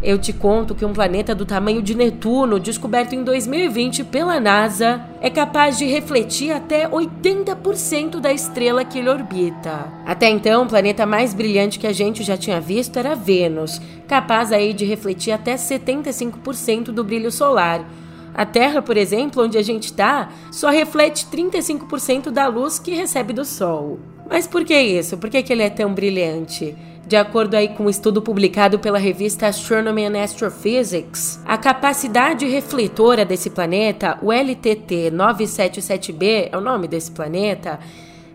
eu 0.07 0.17
te 0.19 0.33
conto 0.33 0.73
que 0.73 0.85
um 0.85 0.93
planeta 0.93 1.35
do 1.35 1.45
tamanho 1.45 1.83
de 1.83 1.93
Netuno, 1.93 2.61
descoberto 2.61 3.13
em 3.13 3.25
2020 3.25 4.05
pela 4.05 4.39
NASA, 4.39 5.05
é 5.21 5.29
capaz 5.29 5.77
de 5.77 5.85
refletir 5.85 6.53
até 6.53 6.89
80% 6.89 8.21
da 8.21 8.33
estrela 8.33 8.85
que 8.85 9.01
ele 9.01 9.09
orbita. 9.09 9.93
Até 10.07 10.31
então, 10.31 10.63
o 10.63 10.69
planeta 10.69 11.05
mais 11.05 11.35
brilhante 11.35 11.81
que 11.81 11.89
a 11.89 11.93
gente 11.93 12.23
já 12.23 12.37
tinha 12.37 12.61
visto 12.61 12.97
era 12.97 13.17
Vênus, 13.17 13.81
capaz 14.07 14.53
aí 14.53 14.73
de 14.73 14.85
refletir 14.85 15.33
até 15.33 15.57
75% 15.57 16.93
do 16.93 17.03
brilho 17.03 17.33
solar. 17.33 17.85
A 18.33 18.47
Terra, 18.47 18.81
por 18.81 18.97
exemplo, 18.97 19.43
onde 19.43 19.59
a 19.59 19.63
gente 19.63 19.87
está, 19.87 20.29
só 20.53 20.71
reflete 20.71 21.27
35% 21.27 22.31
da 22.31 22.47
luz 22.47 22.79
que 22.79 22.95
recebe 22.95 23.33
do 23.33 23.45
Sol. 23.45 23.99
Mas 24.31 24.47
por 24.47 24.65
que 24.65 24.79
isso? 24.79 25.17
Por 25.17 25.31
que, 25.31 25.43
que 25.43 25.53
ele 25.53 25.63
é 25.63 25.71
tão 25.71 25.93
brilhante? 25.93 26.77
De 27.07 27.15
acordo 27.15 27.55
aí 27.55 27.69
com 27.69 27.85
um 27.85 27.89
estudo 27.89 28.21
publicado 28.21 28.81
pela 28.81 28.99
revista 28.99 29.47
Astronomy 29.47 30.07
and 30.07 30.21
Astrophysics, 30.21 31.41
a 31.45 31.57
capacidade 31.57 32.45
refletora 32.47 33.25
desse 33.25 33.49
planeta, 33.49 34.19
o 34.21 34.33
LTT 34.33 35.13
977b, 35.13 36.49
é 36.51 36.57
o 36.57 36.61
nome 36.61 36.89
desse 36.89 37.13
planeta, 37.13 37.79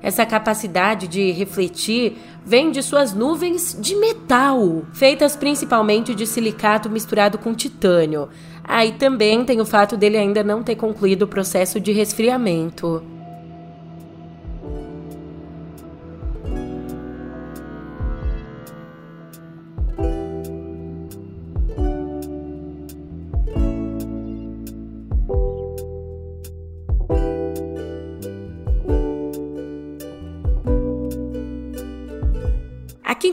essa 0.02 0.26
capacidade 0.26 1.10
de 1.10 1.32
refletir 1.32 2.18
vem 2.46 2.72
de 2.72 2.82
suas 2.82 3.14
nuvens 3.14 3.78
de 3.78 3.94
metal, 3.98 4.84
feitas 4.94 5.36
principalmente 5.36 6.16
de 6.16 6.26
silicato 6.26 6.90
misturado 6.90 7.38
com 7.38 7.54
titânio. 7.54 8.30
Aí 8.64 8.94
também 8.94 9.44
tem 9.44 9.60
o 9.60 9.66
fato 9.66 9.98
dele 9.98 10.18
ainda 10.18 10.46
não 10.46 10.64
ter 10.64 10.76
concluído 10.76 11.24
o 11.24 11.28
processo 11.28 11.78
de 11.78 11.92
resfriamento. 11.92 13.04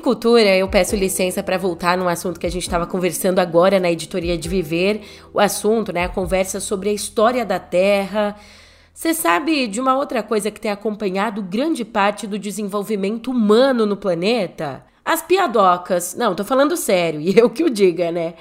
Cultura, 0.08 0.56
eu 0.56 0.66
peço 0.66 0.96
licença 0.96 1.42
para 1.42 1.58
voltar 1.58 1.98
num 1.98 2.08
assunto 2.08 2.40
que 2.40 2.46
a 2.46 2.50
gente 2.50 2.62
estava 2.62 2.86
conversando 2.86 3.40
agora 3.40 3.78
na 3.78 3.90
editoria 3.90 4.38
de 4.38 4.48
Viver, 4.48 5.02
o 5.34 5.38
assunto, 5.38 5.92
né, 5.92 6.04
a 6.04 6.08
conversa 6.08 6.60
sobre 6.60 6.88
a 6.88 6.92
história 6.94 7.44
da 7.44 7.58
Terra. 7.58 8.34
Você 8.94 9.12
sabe 9.12 9.66
de 9.66 9.78
uma 9.78 9.98
outra 9.98 10.22
coisa 10.22 10.50
que 10.50 10.58
tem 10.58 10.70
acompanhado 10.70 11.42
grande 11.42 11.84
parte 11.84 12.26
do 12.26 12.38
desenvolvimento 12.38 13.30
humano 13.30 13.84
no 13.84 13.98
planeta? 13.98 14.82
As 15.04 15.20
piadocas. 15.20 16.14
Não, 16.14 16.34
tô 16.34 16.42
falando 16.42 16.74
sério, 16.74 17.20
e 17.20 17.38
eu 17.38 17.50
que 17.50 17.62
o 17.62 17.68
diga, 17.68 18.10
né? 18.10 18.32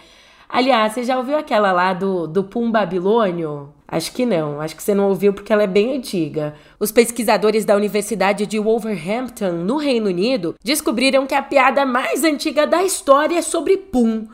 Aliás, 0.49 0.93
você 0.93 1.03
já 1.03 1.17
ouviu 1.17 1.37
aquela 1.37 1.71
lá 1.71 1.93
do, 1.93 2.25
do 2.25 2.43
Pum 2.43 2.71
Babilônio? 2.71 3.73
Acho 3.87 4.11
que 4.11 4.25
não, 4.25 4.59
acho 4.59 4.75
que 4.75 4.83
você 4.83 4.93
não 4.93 5.07
ouviu 5.07 5.33
porque 5.33 5.51
ela 5.51 5.63
é 5.63 5.67
bem 5.67 5.95
antiga. 5.95 6.55
Os 6.77 6.91
pesquisadores 6.91 7.63
da 7.63 7.75
Universidade 7.75 8.45
de 8.45 8.59
Wolverhampton, 8.59 9.51
no 9.51 9.77
Reino 9.77 10.07
Unido, 10.07 10.55
descobriram 10.61 11.25
que 11.25 11.33
a 11.33 11.41
piada 11.41 11.85
mais 11.85 12.23
antiga 12.23 12.67
da 12.67 12.83
história 12.83 13.37
é 13.37 13.41
sobre 13.41 13.77
Pum. 13.77 14.27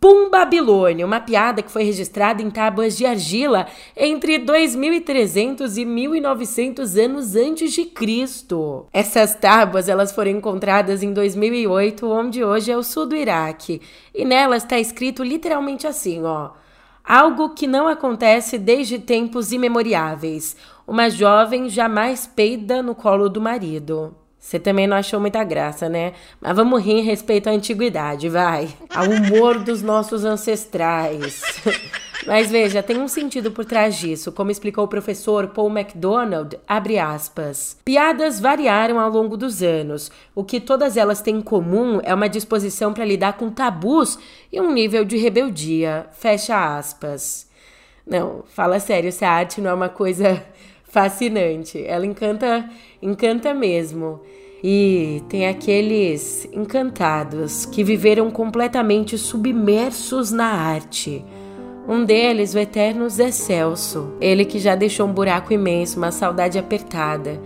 Pum 0.00 0.30
Babilônia, 0.30 1.04
uma 1.04 1.20
piada 1.20 1.60
que 1.60 1.70
foi 1.70 1.82
registrada 1.82 2.40
em 2.40 2.48
tábuas 2.48 2.96
de 2.96 3.04
argila 3.04 3.66
entre 3.94 4.38
2300 4.38 5.76
e 5.76 5.84
1900 5.84 6.96
anos 6.96 7.36
antes 7.36 7.70
de 7.70 7.84
Cristo. 7.84 8.86
Essas 8.94 9.34
tábuas 9.34 9.90
elas 9.90 10.10
foram 10.10 10.30
encontradas 10.30 11.02
em 11.02 11.12
2008, 11.12 12.10
onde 12.10 12.42
hoje 12.42 12.72
é 12.72 12.76
o 12.78 12.82
sul 12.82 13.04
do 13.04 13.14
Iraque, 13.14 13.82
e 14.14 14.24
nelas 14.24 14.62
está 14.62 14.78
escrito 14.78 15.22
literalmente 15.22 15.86
assim, 15.86 16.24
ó: 16.24 16.52
Algo 17.04 17.50
que 17.50 17.66
não 17.66 17.86
acontece 17.86 18.56
desde 18.56 18.98
tempos 18.98 19.52
imemoriáveis. 19.52 20.56
Uma 20.86 21.10
jovem 21.10 21.68
jamais 21.68 22.26
peida 22.26 22.82
no 22.82 22.94
colo 22.94 23.28
do 23.28 23.40
marido. 23.40 24.16
Você 24.40 24.58
também 24.58 24.86
não 24.86 24.96
achou 24.96 25.20
muita 25.20 25.44
graça, 25.44 25.86
né? 25.86 26.14
Mas 26.40 26.56
vamos 26.56 26.82
rir 26.82 26.92
em 26.92 27.02
respeito 27.02 27.48
à 27.48 27.52
antiguidade, 27.52 28.28
vai. 28.30 28.70
Ao 28.88 29.04
humor 29.04 29.58
dos 29.58 29.82
nossos 29.82 30.24
ancestrais. 30.24 31.42
Mas 32.26 32.50
veja, 32.50 32.82
tem 32.82 32.98
um 32.98 33.08
sentido 33.08 33.50
por 33.50 33.64
trás 33.64 33.96
disso, 33.96 34.30
como 34.30 34.50
explicou 34.50 34.84
o 34.84 34.88
professor 34.88 35.48
Paul 35.48 35.70
MacDonald, 35.70 36.58
abre 36.68 36.98
aspas. 36.98 37.76
Piadas 37.84 38.38
variaram 38.38 38.98
ao 38.98 39.10
longo 39.10 39.36
dos 39.36 39.62
anos. 39.62 40.10
O 40.34 40.44
que 40.44 40.60
todas 40.60 40.96
elas 40.96 41.22
têm 41.22 41.36
em 41.36 41.42
comum 41.42 42.00
é 42.02 42.14
uma 42.14 42.28
disposição 42.28 42.92
para 42.92 43.04
lidar 43.04 43.34
com 43.34 43.50
tabus 43.50 44.18
e 44.52 44.60
um 44.60 44.72
nível 44.72 45.04
de 45.04 45.16
rebeldia. 45.16 46.06
Fecha 46.12 46.76
aspas. 46.76 47.48
Não, 48.06 48.42
fala 48.48 48.80
sério, 48.80 49.12
se 49.12 49.24
a 49.24 49.30
arte 49.30 49.60
não 49.60 49.70
é 49.70 49.74
uma 49.74 49.88
coisa 49.88 50.42
fascinante. 50.90 51.82
Ela 51.86 52.04
encanta, 52.04 52.68
encanta 53.00 53.54
mesmo. 53.54 54.20
E 54.62 55.22
tem 55.30 55.48
aqueles 55.48 56.46
encantados 56.52 57.64
que 57.64 57.82
viveram 57.82 58.30
completamente 58.30 59.16
submersos 59.16 60.30
na 60.30 60.52
arte 60.52 61.24
um 61.90 62.04
deles, 62.04 62.54
o 62.54 62.58
eterno 62.60 63.10
Zé 63.10 63.32
Celso, 63.32 64.12
ele 64.20 64.44
que 64.44 64.60
já 64.60 64.76
deixou 64.76 65.08
um 65.08 65.12
buraco 65.12 65.52
imenso, 65.52 65.98
uma 65.98 66.12
saudade 66.12 66.56
apertada. 66.56 67.40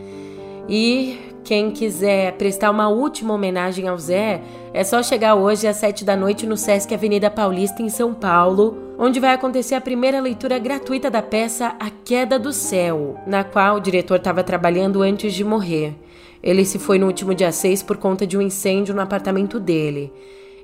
E 0.69 1.19
quem 1.43 1.71
quiser 1.71 2.33
prestar 2.33 2.71
uma 2.71 2.91
última 2.91 3.33
homenagem 3.33 3.89
ao 3.89 3.97
Zé, 3.97 4.43
é 4.75 4.85
só 4.85 5.03
chegar 5.03 5.35
hoje 5.35 5.67
às 5.67 5.77
sete 5.77 6.05
da 6.05 6.15
noite 6.15 6.47
no 6.47 6.59
Sesc 6.59 6.93
Avenida 6.93 7.31
Paulista, 7.31 7.81
em 7.81 7.89
São 7.89 8.13
Paulo, 8.13 8.84
onde 8.99 9.21
vai 9.21 9.35
acontecer 9.35 9.75
a 9.75 9.81
primeira 9.81 10.21
leitura 10.21 10.59
gratuita 10.59 11.11
da 11.11 11.23
peça 11.23 11.75
A 11.79 11.91
Queda 11.91 12.39
do 12.39 12.53
Céu, 12.53 13.17
na 13.27 13.45
qual 13.45 13.77
o 13.77 13.81
diretor 13.81 14.17
estava 14.17 14.45
trabalhando 14.45 15.03
antes 15.03 15.35
de 15.35 15.45
morrer. 15.45 15.95
Ele 16.43 16.65
se 16.65 16.79
foi 16.79 16.99
no 16.99 17.07
último 17.07 17.35
dia 17.35 17.51
6 17.51 17.83
por 17.83 17.97
conta 17.97 18.27
de 18.27 18.37
um 18.37 18.43
incêndio 18.43 18.95
no 18.95 19.01
apartamento 19.01 19.59
dele. 19.59 20.13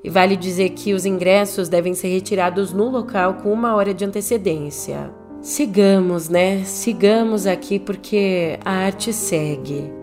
E 0.05 0.11
vale 0.11 0.37
dizer 0.37 0.71
que 0.71 0.93
os 0.95 1.05
ingressos 1.05 1.69
devem 1.69 1.95
ser 1.95 2.09
retirados 2.09 2.73
no 2.73 2.89
local 2.91 3.35
com 3.35 3.53
uma 3.53 3.75
hora 3.75 3.93
de 3.93 4.05
antecedência. 4.05 5.11
Sigamos, 5.43 6.29
né? 6.29 6.65
Sigamos 6.65 7.47
aqui 7.47 7.79
porque 7.79 8.59
a 8.65 8.73
arte 8.73 9.13
segue. 9.13 10.00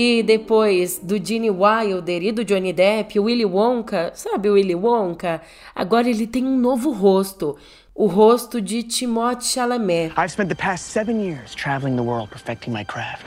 E 0.00 0.22
depois 0.22 1.00
do 1.02 1.18
Gene 1.18 1.50
Wilder 1.50 2.22
e 2.22 2.30
do 2.30 2.44
Johnny 2.44 2.72
Depp, 2.72 3.18
o 3.18 3.24
Willy 3.24 3.44
Wonka, 3.44 4.12
sabe 4.14 4.48
o 4.48 4.52
Willy 4.52 4.76
Wonka? 4.76 5.40
Agora 5.74 6.08
ele 6.08 6.24
tem 6.24 6.44
um 6.44 6.56
novo 6.56 6.92
rosto, 6.92 7.56
o 7.96 8.06
rosto 8.06 8.60
de 8.60 8.84
Timothée 8.84 9.46
Chalamet. 9.46 10.12
I've 10.16 10.30
spent 10.30 10.50
the 10.50 10.54
past 10.54 10.92
seven 10.92 11.20
years 11.20 11.52
traveling 11.52 11.96
the 11.96 12.02
world 12.04 12.30
perfecting 12.30 12.72
my 12.72 12.84
craft. 12.84 13.26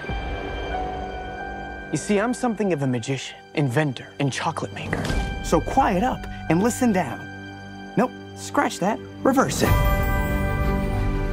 You 1.91 1.97
see, 1.97 2.21
I'm 2.21 2.33
something 2.33 2.71
of 2.71 2.81
a 2.81 2.87
magician, 2.87 3.35
inventor, 3.53 4.07
and 4.21 4.31
chocolate 4.31 4.73
maker. 4.73 5.03
So 5.43 5.59
quiet 5.59 6.03
up 6.03 6.25
and 6.49 6.63
listen 6.63 6.93
down. 6.93 7.19
Nope, 7.97 8.11
scratch 8.37 8.79
that. 8.79 8.97
Reverse 9.25 9.61
it. 9.61 9.69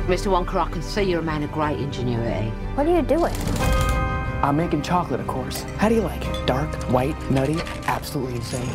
Mr. 0.09 0.33
Wonka, 0.33 0.57
I 0.57 0.68
can 0.68 0.83
see 0.83 1.03
you're 1.03 1.20
a 1.20 1.22
man 1.22 1.44
of 1.44 1.53
great 1.53 1.79
ingenuity. 1.79 2.51
What 2.74 2.88
are 2.88 2.96
you 2.96 3.03
doing? 3.03 4.07
I'm 4.42 4.57
making 4.57 4.83
chocolate, 4.83 5.20
of 5.20 5.27
course. 5.27 5.64
How 5.79 5.88
do 5.88 5.94
you 5.96 6.03
like 6.03 6.24
it? 6.24 6.46
Dark, 6.46 6.70
white, 6.92 7.16
nutty, 7.31 7.57
absolutely 7.87 8.37
insane. 8.37 8.68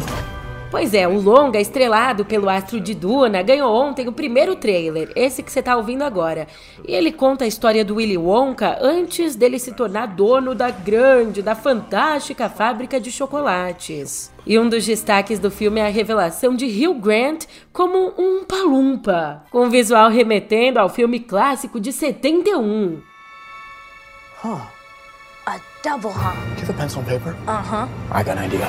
Pois 0.74 0.96
é, 0.96 1.08
o 1.08 1.22
longa, 1.22 1.62
estrelado 1.62 2.26
pelo 2.26 2.50
astro 2.50 2.80
de 2.82 2.96
Duna, 2.96 3.44
ganhou 3.44 3.72
ontem 3.72 4.08
o 4.08 4.12
primeiro 4.12 4.56
trailer, 4.56 5.12
esse 5.16 5.44
que 5.44 5.52
você 5.52 5.60
está 5.60 5.78
ouvindo 5.78 6.02
agora. 6.02 6.48
E 6.88 6.96
ele 6.96 7.12
conta 7.12 7.46
a 7.46 7.48
história 7.48 7.86
do 7.86 7.98
Willy 7.98 8.18
Wonka 8.18 8.80
antes 8.82 9.36
dele 9.36 9.60
se 9.60 9.72
tornar 9.72 10.08
dono 10.08 10.56
da 10.56 10.72
grande, 10.72 11.44
da 11.44 11.54
fantástica 11.54 12.50
fábrica 12.50 13.00
de 13.00 13.12
chocolates. 13.12 14.34
E 14.48 14.58
um 14.58 14.68
dos 14.68 14.84
destaques 14.84 15.38
do 15.38 15.52
filme 15.52 15.80
é 15.80 15.86
a 15.86 15.90
revelação 15.90 16.56
de 16.56 16.66
Hugh 16.66 16.96
Grant 16.96 17.46
como 17.72 18.12
um 18.18 18.44
palumpa, 18.44 19.44
com 19.52 19.66
um 19.66 19.70
visual 19.70 20.10
remetendo 20.10 20.80
ao 20.80 20.90
filme 20.90 21.20
clássico 21.20 21.80
de 21.80 21.94
71. 21.94 23.00
Huh. 24.44 24.73
A 25.48 25.60
double 25.82 26.12
hump. 26.12 26.40
Give 26.58 26.70
a 26.70 26.74
pencil 26.74 27.00
and 27.00 27.08
paper. 27.08 27.36
Uh-huh. 27.48 27.88
I 28.12 28.24
got 28.24 28.38
an 28.38 28.44
idea. 28.46 28.68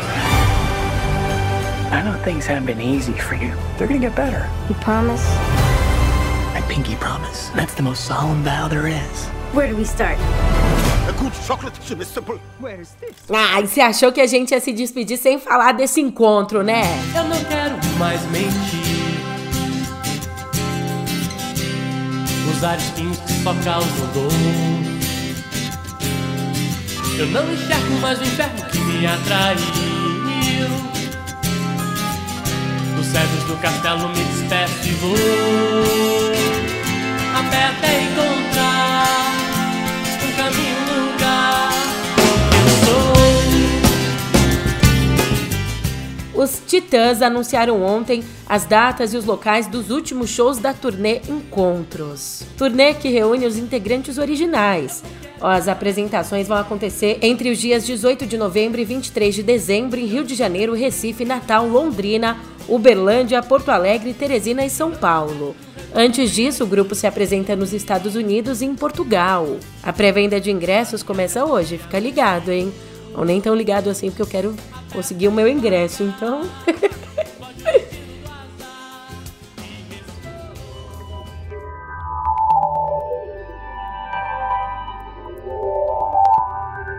I 1.90 2.02
know 2.02 2.18
things 2.24 2.46
haven't 2.46 2.66
been 2.66 2.80
easy 2.80 3.12
for 3.12 3.34
you. 3.34 3.54
They're 3.76 3.86
gonna 3.86 4.00
get 4.00 4.16
better. 4.16 4.48
You 4.68 4.74
promise? 4.76 5.24
I 6.54 6.64
pinky 6.68 6.96
promise. 6.96 7.50
That's 7.50 7.74
the 7.74 7.82
most 7.82 8.04
solemn 8.04 8.42
vow 8.42 8.68
there 8.68 8.88
is. 8.88 9.26
Where 9.52 9.68
do 9.68 9.76
we 9.76 9.84
start? 9.84 10.18
A 11.08 11.14
good 11.18 11.32
chocolate 11.46 11.78
chip 11.84 12.00
is 12.00 12.08
simple. 12.08 12.38
Where 12.58 12.80
is 12.80 12.94
this? 13.00 13.14
Ah, 13.30 13.60
e 13.60 13.68
você 13.68 13.80
achou 13.80 14.10
que 14.10 14.20
a 14.20 14.26
gente 14.26 14.50
ia 14.50 14.60
se 14.60 14.72
despedir 14.72 15.18
sem 15.18 15.38
falar 15.38 15.72
desse 15.72 16.00
encontro, 16.00 16.62
né? 16.64 16.82
Eu 17.14 17.24
não 17.24 17.44
quero 17.44 17.76
mais 17.98 18.20
mentir. 18.30 19.04
usar 22.64 22.76
espinhos 22.78 23.18
que 23.18 23.32
só 23.42 23.54
causam 23.64 24.06
dor. 24.14 24.93
Eu 27.16 27.26
não 27.26 27.52
enxergo 27.52 27.94
mais 28.00 28.18
o 28.18 28.24
inferno 28.24 28.64
que 28.64 28.78
me 28.78 29.06
atraiu. 29.06 29.64
Dos 32.96 33.06
cedros 33.06 33.44
do 33.44 33.56
castelo 33.58 34.08
me 34.08 34.24
despeço 34.24 34.88
e 34.88 34.90
vou 34.94 35.14
a 37.36 37.42
pé 37.50 37.64
até 37.66 38.02
encontrar 38.02 39.33
Os 46.44 46.60
Titãs 46.66 47.22
anunciaram 47.22 47.82
ontem 47.82 48.22
as 48.46 48.66
datas 48.66 49.14
e 49.14 49.16
os 49.16 49.24
locais 49.24 49.66
dos 49.66 49.88
últimos 49.88 50.28
shows 50.28 50.58
da 50.58 50.74
turnê 50.74 51.22
Encontros. 51.26 52.42
Turnê 52.58 52.92
que 52.92 53.08
reúne 53.08 53.46
os 53.46 53.56
integrantes 53.56 54.18
originais. 54.18 55.02
As 55.40 55.68
apresentações 55.68 56.46
vão 56.46 56.58
acontecer 56.58 57.18
entre 57.22 57.50
os 57.50 57.58
dias 57.58 57.86
18 57.86 58.26
de 58.26 58.36
novembro 58.36 58.78
e 58.78 58.84
23 58.84 59.34
de 59.34 59.42
dezembro 59.42 59.98
em 59.98 60.04
Rio 60.04 60.22
de 60.22 60.34
Janeiro, 60.34 60.74
Recife, 60.74 61.24
Natal, 61.24 61.66
Londrina, 61.66 62.36
Uberlândia, 62.68 63.42
Porto 63.42 63.70
Alegre, 63.70 64.12
Teresina 64.12 64.66
e 64.66 64.70
São 64.70 64.90
Paulo. 64.90 65.56
Antes 65.94 66.30
disso, 66.30 66.64
o 66.64 66.66
grupo 66.66 66.94
se 66.94 67.06
apresenta 67.06 67.56
nos 67.56 67.72
Estados 67.72 68.16
Unidos 68.16 68.60
e 68.60 68.66
em 68.66 68.74
Portugal. 68.74 69.56
A 69.82 69.94
pré-venda 69.94 70.38
de 70.38 70.50
ingressos 70.50 71.02
começa 71.02 71.42
hoje, 71.42 71.78
fica 71.78 71.98
ligado, 71.98 72.52
hein? 72.52 72.70
Ou 73.16 73.24
nem 73.24 73.40
tão 73.40 73.54
ligado 73.54 73.88
assim, 73.88 74.10
porque 74.10 74.22
eu 74.22 74.26
quero 74.26 74.54
conseguir 74.94 75.28
o 75.28 75.32
meu 75.32 75.48
ingresso, 75.48 76.04
então. 76.04 76.42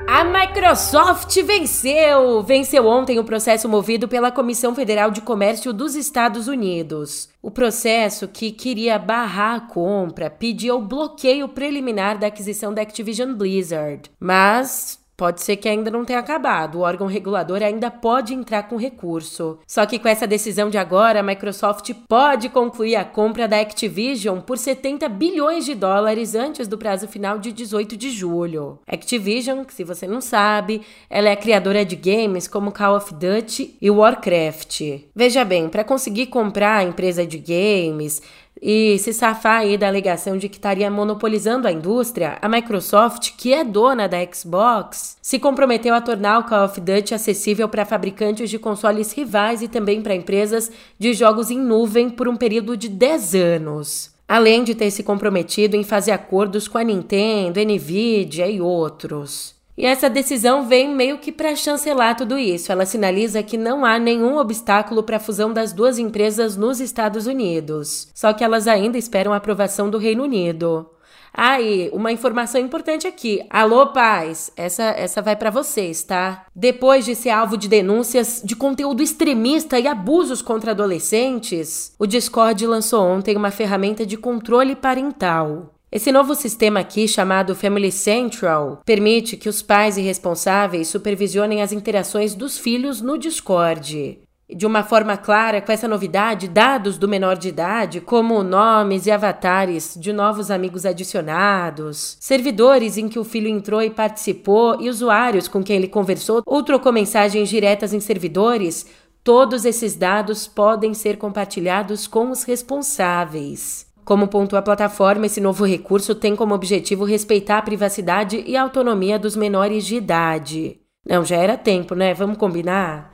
A 0.07 0.23
Microsoft 0.23 1.35
venceu! 1.43 2.41
Venceu 2.43 2.85
ontem 2.85 3.19
o 3.19 3.23
processo 3.23 3.67
movido 3.67 4.07
pela 4.07 4.31
Comissão 4.31 4.73
Federal 4.73 5.11
de 5.11 5.21
Comércio 5.21 5.73
dos 5.73 5.95
Estados 5.95 6.47
Unidos. 6.47 7.29
O 7.41 7.51
processo 7.51 8.27
que 8.27 8.51
queria 8.51 8.97
barrar 8.99 9.55
a 9.55 9.59
compra 9.61 10.29
pedia 10.29 10.75
o 10.75 10.81
bloqueio 10.81 11.49
preliminar 11.49 12.17
da 12.17 12.27
aquisição 12.27 12.73
da 12.73 12.81
Activision 12.81 13.33
Blizzard. 13.33 14.09
Mas 14.19 14.99
Pode 15.17 15.41
ser 15.41 15.55
que 15.55 15.69
ainda 15.69 15.89
não 15.89 16.03
tenha 16.03 16.19
acabado, 16.19 16.75
o 16.75 16.81
órgão 16.81 17.07
regulador 17.07 17.63
ainda 17.63 17.89
pode 17.89 18.33
entrar 18.33 18.63
com 18.63 18.75
recurso. 18.75 19.59
Só 19.65 19.85
que 19.85 19.97
com 19.97 20.09
essa 20.09 20.27
decisão 20.27 20.69
de 20.69 20.77
agora, 20.77 21.21
a 21.21 21.23
Microsoft 21.23 21.91
pode 22.07 22.49
concluir 22.49 22.97
a 22.97 23.05
compra 23.05 23.47
da 23.47 23.59
Activision 23.59 24.41
por 24.41 24.57
70 24.57 25.07
bilhões 25.07 25.63
de 25.65 25.73
dólares 25.73 26.35
antes 26.35 26.67
do 26.67 26.77
prazo 26.77 27.07
final 27.07 27.39
de 27.39 27.51
18 27.51 27.95
de 27.95 28.09
julho. 28.09 28.79
Activision, 28.85 29.63
que 29.63 29.73
se 29.73 29.85
você 29.85 30.05
não 30.05 30.19
sabe, 30.19 30.81
ela 31.09 31.29
é 31.29 31.35
criadora 31.35 31.85
de 31.85 31.95
games 31.95 32.47
como 32.47 32.71
Call 32.71 32.97
of 32.97 33.13
Duty 33.13 33.77
e 33.81 33.89
Warcraft. 33.89 34.81
Veja 35.15 35.45
bem, 35.45 35.69
para 35.69 35.83
conseguir 35.83 36.27
comprar 36.27 36.77
a 36.77 36.83
empresa 36.83 37.25
de 37.25 37.37
games, 37.37 38.21
e 38.61 38.97
se 38.99 39.13
safar 39.13 39.59
aí 39.59 39.77
da 39.77 39.87
alegação 39.87 40.37
de 40.37 40.47
que 40.47 40.55
estaria 40.55 40.89
monopolizando 40.89 41.67
a 41.67 41.71
indústria, 41.71 42.37
a 42.41 42.47
Microsoft, 42.47 43.33
que 43.37 43.53
é 43.53 43.63
dona 43.63 44.07
da 44.07 44.17
Xbox, 44.25 45.17
se 45.21 45.37
comprometeu 45.39 45.93
a 45.93 46.01
tornar 46.01 46.39
o 46.39 46.43
Call 46.43 46.65
of 46.65 46.79
Duty 46.79 47.13
acessível 47.13 47.67
para 47.67 47.85
fabricantes 47.85 48.49
de 48.49 48.57
consoles 48.57 49.11
rivais 49.11 49.61
e 49.61 49.67
também 49.67 50.01
para 50.01 50.15
empresas 50.15 50.71
de 50.97 51.13
jogos 51.13 51.51
em 51.51 51.59
nuvem 51.59 52.09
por 52.09 52.27
um 52.27 52.35
período 52.35 52.77
de 52.77 52.89
10 52.89 53.35
anos. 53.35 54.15
Além 54.27 54.63
de 54.63 54.73
ter 54.73 54.89
se 54.89 55.03
comprometido 55.03 55.75
em 55.75 55.83
fazer 55.83 56.11
acordos 56.11 56.67
com 56.67 56.77
a 56.77 56.83
Nintendo, 56.83 57.59
Nvidia 57.59 58.47
e 58.47 58.59
outros. 58.59 59.54
E 59.77 59.85
essa 59.85 60.09
decisão 60.09 60.67
vem 60.67 60.95
meio 60.95 61.17
que 61.17 61.31
para 61.31 61.55
chancelar 61.55 62.15
tudo 62.15 62.37
isso. 62.37 62.71
Ela 62.71 62.85
sinaliza 62.85 63.43
que 63.43 63.57
não 63.57 63.83
há 63.83 63.99
nenhum 63.99 64.37
obstáculo 64.37 65.03
para 65.03 65.17
a 65.17 65.19
fusão 65.19 65.51
das 65.51 65.73
duas 65.73 65.99
empresas 65.99 66.55
nos 66.55 66.79
Estados 66.79 67.27
Unidos. 67.27 68.07
Só 68.13 68.31
que 68.31 68.43
elas 68.43 68.67
ainda 68.67 68.97
esperam 68.97 69.33
a 69.33 69.37
aprovação 69.37 69.89
do 69.89 69.97
Reino 69.97 70.23
Unido. 70.23 70.89
Ah, 71.37 71.59
e 71.59 71.89
uma 71.91 72.13
informação 72.13 72.61
importante 72.61 73.05
aqui. 73.05 73.45
Alô, 73.49 73.87
pais, 73.87 74.49
essa, 74.55 74.83
essa 74.83 75.21
vai 75.21 75.35
para 75.35 75.49
vocês, 75.49 76.01
tá? 76.01 76.45
Depois 76.55 77.03
de 77.03 77.13
ser 77.13 77.31
alvo 77.31 77.57
de 77.57 77.67
denúncias 77.67 78.41
de 78.41 78.55
conteúdo 78.55 79.03
extremista 79.03 79.77
e 79.77 79.85
abusos 79.85 80.41
contra 80.41 80.71
adolescentes, 80.71 81.93
o 81.99 82.07
Discord 82.07 82.65
lançou 82.65 83.03
ontem 83.03 83.35
uma 83.35 83.51
ferramenta 83.51 84.05
de 84.05 84.15
controle 84.15 84.77
parental. 84.77 85.74
Esse 85.95 86.11
novo 86.11 86.35
sistema 86.35 86.81
aqui, 86.81 87.07
chamado 87.07 87.55
Family 87.55 87.89
Central, 87.89 88.81
permite 88.85 89.37
que 89.37 89.47
os 89.47 89.61
pais 89.61 89.95
e 89.95 90.01
responsáveis 90.01 90.89
supervisionem 90.89 91.61
as 91.61 91.71
interações 91.71 92.35
dos 92.35 92.57
filhos 92.57 92.99
no 92.99 93.17
Discord. 93.17 94.19
De 94.49 94.65
uma 94.65 94.83
forma 94.83 95.15
clara, 95.15 95.61
com 95.61 95.71
essa 95.71 95.87
novidade, 95.87 96.49
dados 96.49 96.97
do 96.97 97.07
menor 97.07 97.37
de 97.37 97.47
idade, 97.47 98.01
como 98.01 98.43
nomes 98.43 99.05
e 99.05 99.11
avatares 99.11 99.95
de 99.97 100.11
novos 100.11 100.51
amigos 100.51 100.85
adicionados, 100.85 102.17
servidores 102.19 102.97
em 102.97 103.07
que 103.07 103.17
o 103.17 103.23
filho 103.23 103.47
entrou 103.47 103.81
e 103.81 103.89
participou 103.89 104.81
e 104.81 104.89
usuários 104.89 105.47
com 105.47 105.63
quem 105.63 105.77
ele 105.77 105.87
conversou 105.87 106.43
ou 106.45 106.61
trocou 106.61 106.91
mensagens 106.91 107.47
diretas 107.47 107.93
em 107.93 108.01
servidores, 108.01 108.85
todos 109.23 109.63
esses 109.63 109.95
dados 109.95 110.45
podem 110.45 110.93
ser 110.93 111.15
compartilhados 111.15 112.05
com 112.05 112.31
os 112.31 112.43
responsáveis. 112.43 113.84
Como 114.05 114.27
pontua 114.27 114.59
a 114.59 114.61
plataforma, 114.61 115.25
esse 115.25 115.41
novo 115.41 115.65
recurso 115.65 116.13
tem 116.13 116.35
como 116.35 116.53
objetivo 116.53 117.03
respeitar 117.05 117.57
a 117.57 117.61
privacidade 117.63 118.43
e 118.45 118.55
a 118.55 118.61
autonomia 118.61 119.17
dos 119.17 119.35
menores 119.35 119.83
de 119.83 119.95
idade. 119.95 120.79
Não, 121.03 121.25
já 121.25 121.37
era 121.37 121.57
tempo, 121.57 121.95
né? 121.95 122.13
Vamos 122.13 122.37
combinar? 122.37 123.11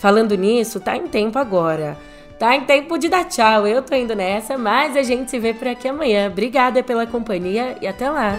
Falando 0.00 0.36
nisso, 0.36 0.80
tá 0.80 0.96
em 0.96 1.06
tempo 1.06 1.38
agora. 1.38 1.96
Tá 2.36 2.56
em 2.56 2.62
tempo 2.62 2.98
de 2.98 3.08
dar 3.08 3.24
tchau. 3.24 3.64
Eu 3.64 3.80
tô 3.80 3.94
indo 3.94 4.16
nessa, 4.16 4.58
mas 4.58 4.96
a 4.96 5.04
gente 5.04 5.30
se 5.30 5.38
vê 5.38 5.54
por 5.54 5.68
aqui 5.68 5.86
amanhã. 5.86 6.28
Obrigada 6.28 6.82
pela 6.82 7.06
companhia 7.06 7.76
e 7.80 7.86
até 7.86 8.10
lá. 8.10 8.36